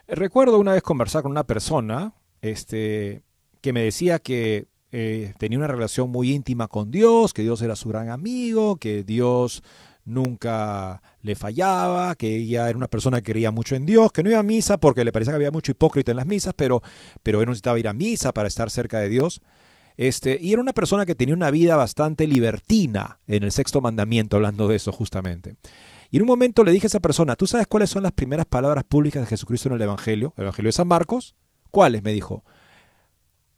[0.06, 3.22] Recuerdo una vez conversar con una persona este,
[3.62, 7.76] que me decía que eh, tenía una relación muy íntima con Dios, que Dios era
[7.76, 9.62] su gran amigo, que Dios
[10.04, 14.30] nunca le fallaba, que ella era una persona que creía mucho en Dios, que no
[14.30, 16.82] iba a misa porque le parecía que había mucho hipócrita en las misas, pero,
[17.22, 19.42] pero él necesitaba ir a misa para estar cerca de Dios.
[19.98, 24.36] Este, y era una persona que tenía una vida bastante libertina en el sexto mandamiento,
[24.36, 25.56] hablando de eso justamente.
[26.10, 28.46] Y en un momento le dije a esa persona, ¿tú sabes cuáles son las primeras
[28.46, 30.32] palabras públicas de Jesucristo en el Evangelio?
[30.36, 31.34] El Evangelio de San Marcos.
[31.70, 32.02] ¿Cuáles?
[32.02, 32.44] Me dijo.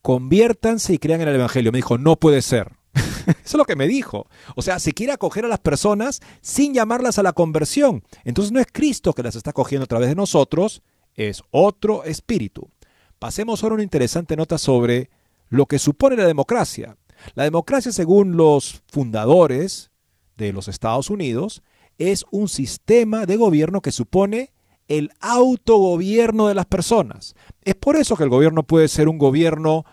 [0.02, 1.72] Conviértanse y crean en el Evangelio.
[1.72, 2.72] Me dijo, no puede ser.
[2.94, 4.26] Eso es lo que me dijo.
[4.56, 8.02] O sea, se quiere acoger a las personas sin llamarlas a la conversión.
[8.24, 10.82] Entonces no es Cristo que las está acogiendo a través de nosotros,
[11.14, 12.70] es otro espíritu.
[13.18, 15.10] Pasemos ahora una interesante nota sobre
[15.48, 16.96] lo que supone la democracia.
[17.34, 19.90] La democracia, según los fundadores
[20.36, 21.62] de los Estados Unidos,
[21.98, 24.52] es un sistema de gobierno que supone
[24.90, 27.36] el autogobierno de las personas.
[27.62, 29.84] Es por eso que el gobierno puede ser un gobierno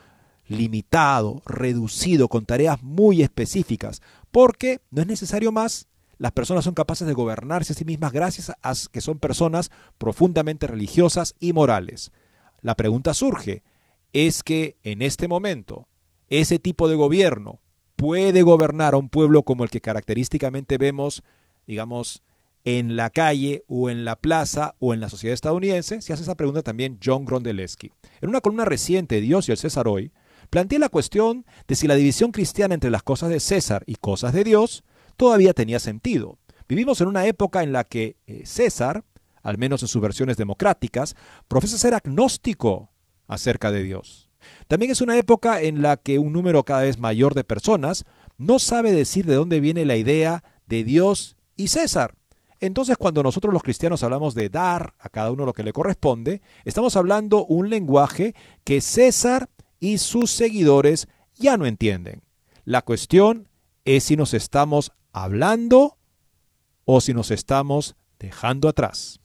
[0.48, 5.88] limitado, reducido, con tareas muy específicas, porque no es necesario más.
[6.18, 9.70] Las personas son capaces de gobernarse a sí mismas gracias a que son personas
[10.00, 12.12] profundamente religiosas y morales.
[12.62, 13.62] La pregunta surge,
[14.14, 15.88] es que en este momento
[16.28, 17.60] ese tipo de gobierno
[17.98, 21.22] puede gobernar a un pueblo como el que característicamente vemos,
[21.68, 22.24] digamos,
[22.68, 26.02] en la calle o en la plaza o en la sociedad estadounidense?
[26.02, 27.94] Se hace esa pregunta también John Grondeleschi.
[28.20, 30.12] En una columna reciente, Dios y el César hoy,
[30.50, 34.34] plantea la cuestión de si la división cristiana entre las cosas de César y cosas
[34.34, 34.84] de Dios
[35.16, 36.40] todavía tenía sentido.
[36.68, 39.06] Vivimos en una época en la que eh, César,
[39.44, 41.16] al menos en sus versiones democráticas,
[41.48, 42.92] profesa ser agnóstico
[43.28, 44.30] acerca de Dios.
[44.68, 48.04] También es una época en la que un número cada vez mayor de personas
[48.38, 52.17] no sabe decir de dónde viene la idea de Dios y César.
[52.60, 56.42] Entonces cuando nosotros los cristianos hablamos de dar a cada uno lo que le corresponde,
[56.66, 59.50] estamos hablando un lenguaje que César
[59.80, 62.24] y sus seguidores ya no entienden.
[62.66, 63.48] La cuestión
[63.86, 65.98] es si nos estamos hablando
[66.86, 69.20] o si nos estamos dejando atrás.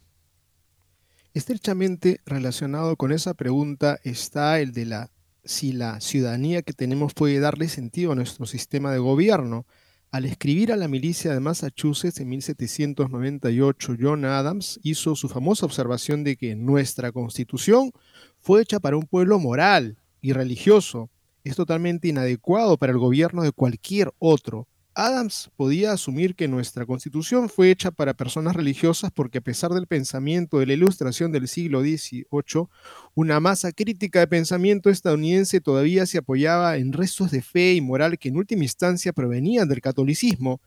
[1.34, 5.10] Estrechamente relacionado con esa pregunta está el de la
[5.44, 9.66] si la ciudadanía que tenemos puede darle sentido a nuestro sistema de gobierno.
[10.12, 16.22] Al escribir a la milicia de Massachusetts en 1798, John Adams hizo su famosa observación
[16.22, 17.92] de que nuestra constitución
[18.38, 21.08] fue hecha para un pueblo moral y religioso.
[21.44, 24.68] Es totalmente inadecuado para el gobierno de cualquier otro.
[24.94, 29.86] Adams podía asumir que nuestra constitución fue hecha para personas religiosas porque a pesar del
[29.86, 32.68] pensamiento de la ilustración del siglo XVIII,
[33.14, 38.18] una masa crítica de pensamiento estadounidense todavía se apoyaba en restos de fe y moral
[38.18, 40.60] que en última instancia provenían del catolicismo,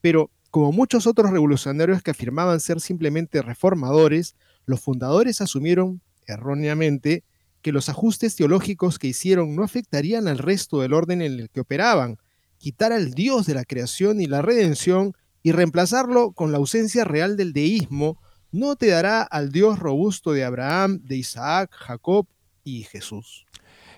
[0.00, 4.34] pero como muchos otros revolucionarios que afirmaban ser simplemente reformadores,
[4.66, 7.22] los fundadores asumieron erróneamente
[7.62, 11.60] que los ajustes teológicos que hicieron no afectarían al resto del orden en el que
[11.60, 12.18] operaban,
[12.58, 17.36] quitar al Dios de la creación y la redención y reemplazarlo con la ausencia real
[17.36, 18.18] del deísmo,
[18.50, 22.26] no te dará al Dios robusto de Abraham, de Isaac, Jacob
[22.64, 23.46] y Jesús.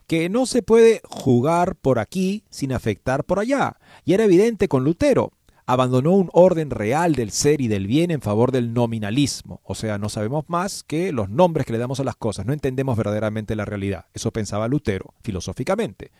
[0.06, 3.76] Que no se puede jugar por aquí sin afectar por allá.
[4.04, 5.32] Y era evidente con Lutero.
[5.66, 9.60] Abandonó un orden real del ser y del bien en favor del nominalismo.
[9.62, 12.44] O sea, no sabemos más que los nombres que le damos a las cosas.
[12.44, 14.06] No entendemos verdaderamente la realidad.
[14.12, 16.10] Eso pensaba Lutero, filosóficamente.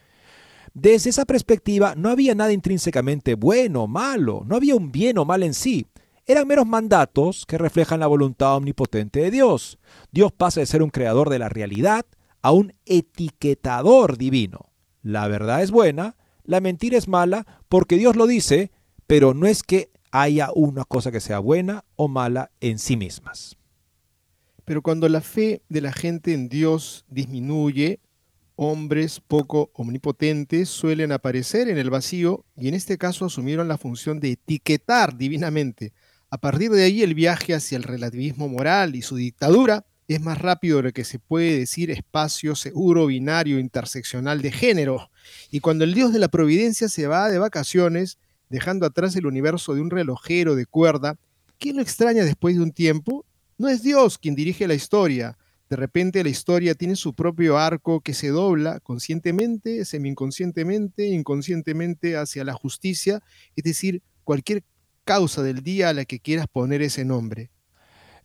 [0.74, 5.24] Desde esa perspectiva no había nada intrínsecamente bueno o malo, no había un bien o
[5.24, 5.86] mal en sí.
[6.26, 9.78] Eran meros mandatos que reflejan la voluntad omnipotente de Dios.
[10.12, 12.06] Dios pasa de ser un creador de la realidad
[12.42, 14.70] a un etiquetador divino.
[15.02, 18.70] La verdad es buena, la mentira es mala porque Dios lo dice,
[19.06, 23.56] pero no es que haya una cosa que sea buena o mala en sí mismas.
[24.64, 28.00] Pero cuando la fe de la gente en Dios disminuye,
[28.62, 34.20] hombres poco omnipotentes suelen aparecer en el vacío y en este caso asumieron la función
[34.20, 35.94] de etiquetar divinamente.
[36.28, 40.36] A partir de ahí el viaje hacia el relativismo moral y su dictadura es más
[40.36, 45.10] rápido de lo que se puede decir espacio seguro, binario, interseccional de género.
[45.50, 48.18] Y cuando el dios de la providencia se va de vacaciones,
[48.50, 51.16] dejando atrás el universo de un relojero de cuerda,
[51.58, 53.24] ¿quién lo extraña después de un tiempo?
[53.56, 55.38] No es Dios quien dirige la historia.
[55.70, 62.42] De repente la historia tiene su propio arco que se dobla conscientemente, semi-inconscientemente, inconscientemente hacia
[62.42, 63.22] la justicia,
[63.54, 64.64] es decir, cualquier
[65.04, 67.52] causa del día a la que quieras poner ese nombre.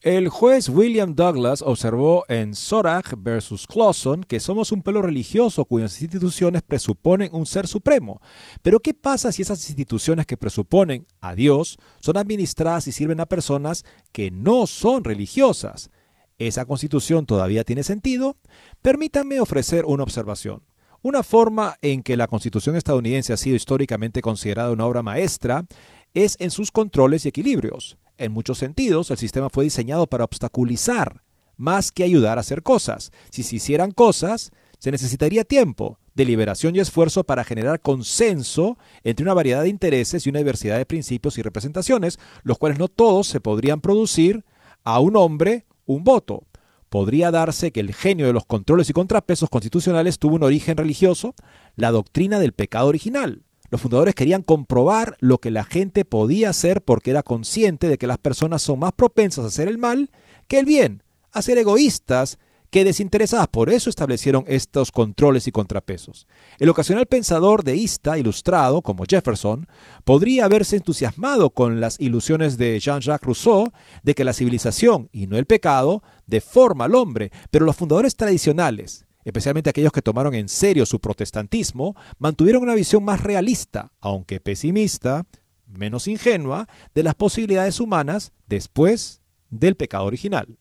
[0.01, 6.01] El juez William Douglas observó en Sorach versus Clawson que somos un pueblo religioso cuyas
[6.01, 8.21] instituciones presuponen un ser supremo.
[8.63, 13.27] Pero ¿qué pasa si esas instituciones que presuponen a Dios son administradas y sirven a
[13.27, 15.91] personas que no son religiosas?
[16.37, 18.35] ¿Esa constitución todavía tiene sentido?
[18.81, 20.63] Permítanme ofrecer una observación.
[21.01, 25.65] Una forma en que la constitución estadounidense ha sido históricamente considerada una obra maestra
[26.13, 27.97] es en sus controles y equilibrios.
[28.17, 31.21] En muchos sentidos, el sistema fue diseñado para obstaculizar,
[31.57, 33.11] más que ayudar a hacer cosas.
[33.29, 39.33] Si se hicieran cosas, se necesitaría tiempo, deliberación y esfuerzo para generar consenso entre una
[39.33, 43.39] variedad de intereses y una diversidad de principios y representaciones, los cuales no todos se
[43.39, 44.43] podrían producir
[44.83, 46.45] a un hombre un voto.
[46.89, 51.33] Podría darse que el genio de los controles y contrapesos constitucionales tuvo un origen religioso,
[51.75, 56.81] la doctrina del pecado original, los fundadores querían comprobar lo que la gente podía hacer
[56.81, 60.11] porque era consciente de que las personas son más propensas a hacer el mal
[60.47, 62.37] que el bien, a ser egoístas
[62.75, 63.47] que desinteresadas.
[63.47, 66.27] Por eso establecieron estos controles y contrapesos.
[66.59, 69.65] El ocasional pensador deísta ilustrado, como Jefferson,
[70.03, 73.71] podría haberse entusiasmado con las ilusiones de Jean-Jacques Rousseau
[74.03, 79.05] de que la civilización, y no el pecado, deforma al hombre, pero los fundadores tradicionales,
[79.23, 85.25] especialmente aquellos que tomaron en serio su protestantismo, mantuvieron una visión más realista, aunque pesimista,
[85.65, 90.57] menos ingenua, de las posibilidades humanas después del pecado original.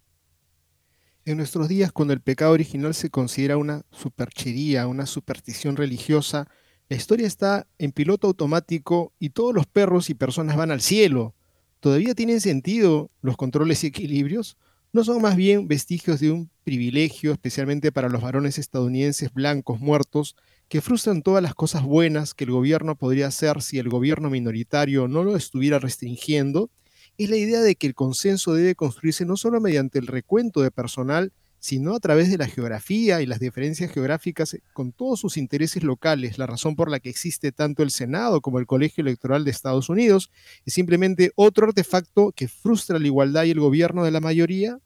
[1.27, 6.49] En nuestros días, cuando el pecado original se considera una superchería, una superstición religiosa,
[6.91, 11.35] la historia está en piloto automático y todos los perros y personas van al cielo.
[11.81, 14.59] ¿Todavía tienen sentido los controles y equilibrios?
[14.93, 20.37] ¿No son más bien vestigios de un privilegio, especialmente para los varones estadounidenses blancos muertos,
[20.69, 25.09] que frustran todas las cosas buenas que el gobierno podría hacer si el gobierno minoritario
[25.09, 26.71] no lo estuviera restringiendo,
[27.19, 30.71] es la idea de que el consenso debe construirse no solo mediante el recuento de
[30.71, 31.33] personal,
[31.65, 36.37] sino a través de la geografía y las diferencias geográficas con todos sus intereses locales.
[36.37, 39.89] La razón por la que existe tanto el Senado como el Colegio Electoral de Estados
[39.89, 40.31] Unidos
[40.67, 44.79] es simplemente otro artefacto que frustra la igualdad y el gobierno de la mayoría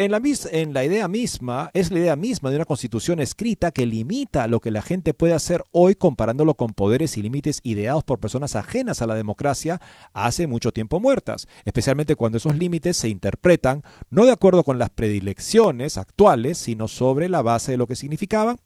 [0.00, 4.60] en la, idea misma, es la idea misma de una constitución escrita que limita lo
[4.60, 9.02] que la gente puede hacer hoy comparándolo con poderes y límites ideados por personas ajenas
[9.02, 9.78] a la democracia
[10.14, 14.88] hace mucho tiempo muertas, especialmente cuando esos límites se interpretan no de acuerdo con las
[14.88, 18.56] predilecciones actuales, sino sobre la base de lo que significaban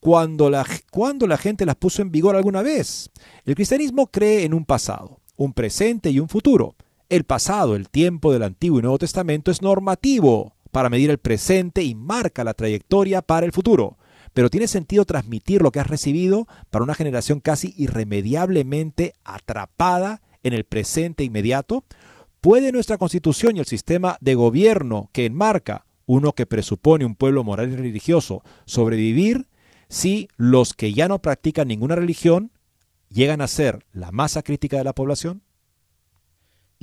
[0.00, 3.12] cuando la, cuando la gente las puso en vigor alguna vez.
[3.44, 6.74] El cristianismo cree en un pasado, un presente y un futuro.
[7.08, 11.84] El pasado, el tiempo del Antiguo y Nuevo Testamento, es normativo para medir el presente
[11.84, 13.96] y marca la trayectoria para el futuro.
[14.32, 20.52] Pero tiene sentido transmitir lo que has recibido para una generación casi irremediablemente atrapada en
[20.52, 21.84] el presente inmediato.
[22.40, 27.44] ¿Puede nuestra constitución y el sistema de gobierno que enmarca uno que presupone un pueblo
[27.44, 29.46] moral y religioso sobrevivir
[29.88, 32.50] si los que ya no practican ninguna religión
[33.10, 35.43] llegan a ser la masa crítica de la población?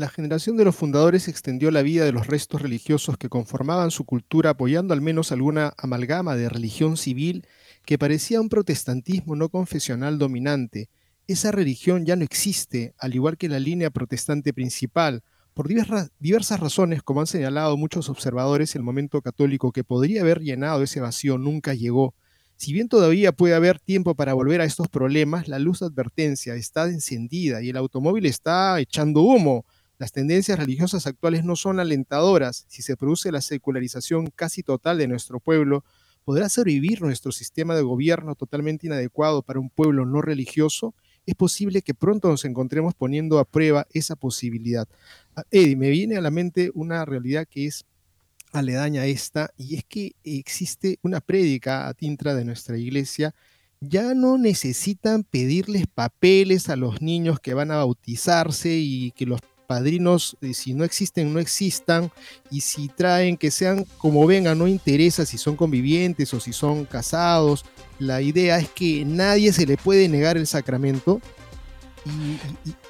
[0.02, 4.04] La generación de los fundadores extendió la vida de los restos religiosos que conformaban su
[4.04, 7.46] cultura apoyando al menos alguna amalgama de religión civil
[7.86, 10.90] que parecía un protestantismo no confesional dominante.
[11.28, 15.22] Esa religión ya no existe, al igual que la línea protestante principal,
[15.54, 20.82] por diversas razones, como han señalado muchos observadores, el momento católico que podría haber llenado
[20.82, 22.16] ese vacío nunca llegó.
[22.56, 26.56] Si bien todavía puede haber tiempo para volver a estos problemas, la luz de advertencia
[26.56, 29.64] está encendida y el automóvil está echando humo.
[30.02, 32.66] Las tendencias religiosas actuales no son alentadoras.
[32.68, 35.86] Si se produce la secularización casi total de nuestro pueblo,
[36.26, 40.96] ¿podrá sobrevivir nuestro sistema de gobierno totalmente inadecuado para un pueblo no religioso?
[41.28, 44.88] Es posible que pronto nos encontremos poniendo a prueba esa posibilidad.
[45.36, 47.86] Ah, Eddie, me viene a la mente una realidad que es
[48.54, 53.36] aledaña a esta, y es que existe una prédica a tintra de nuestra iglesia.
[53.82, 59.42] Ya no necesitan pedirles papeles a los niños que van a bautizarse y que los
[59.72, 62.12] padrinos, eh, si no existen, no existan,
[62.50, 66.84] y si traen, que sean como vengan, no interesa si son convivientes o si son
[66.84, 67.64] casados.
[67.98, 71.22] La idea es que nadie se le puede negar el sacramento.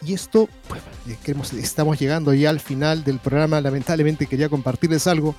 [0.04, 3.62] Y, esto, pues, estamos llegando ya al final del programa.
[3.62, 5.36] Lamentablemente quería compartirles algo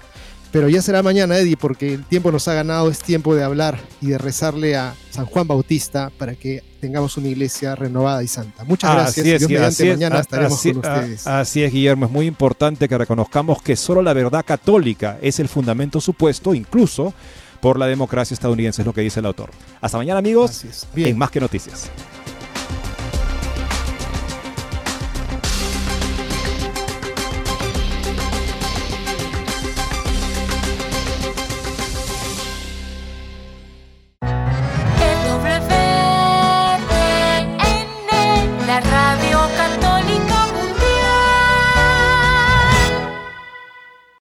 [0.53, 3.81] pero ya será mañana, Eddie, porque el tiempo nos ha ganado, es tiempo de hablar
[4.03, 8.63] y de rezarle a San Juan Bautista para que tengamos una iglesia renovada y santa.
[8.65, 9.19] Muchas gracias.
[9.19, 11.27] Así es, Dios mañana estaremos con ustedes.
[11.27, 12.05] Así es, Guillermo.
[12.05, 17.15] Es muy importante que reconozcamos que solo la verdad católica es el fundamento supuesto, incluso
[17.63, 19.51] por la democracia estadounidense, es lo que dice el autor.
[19.81, 21.91] Hasta mañana, amigos, en Más que Noticias.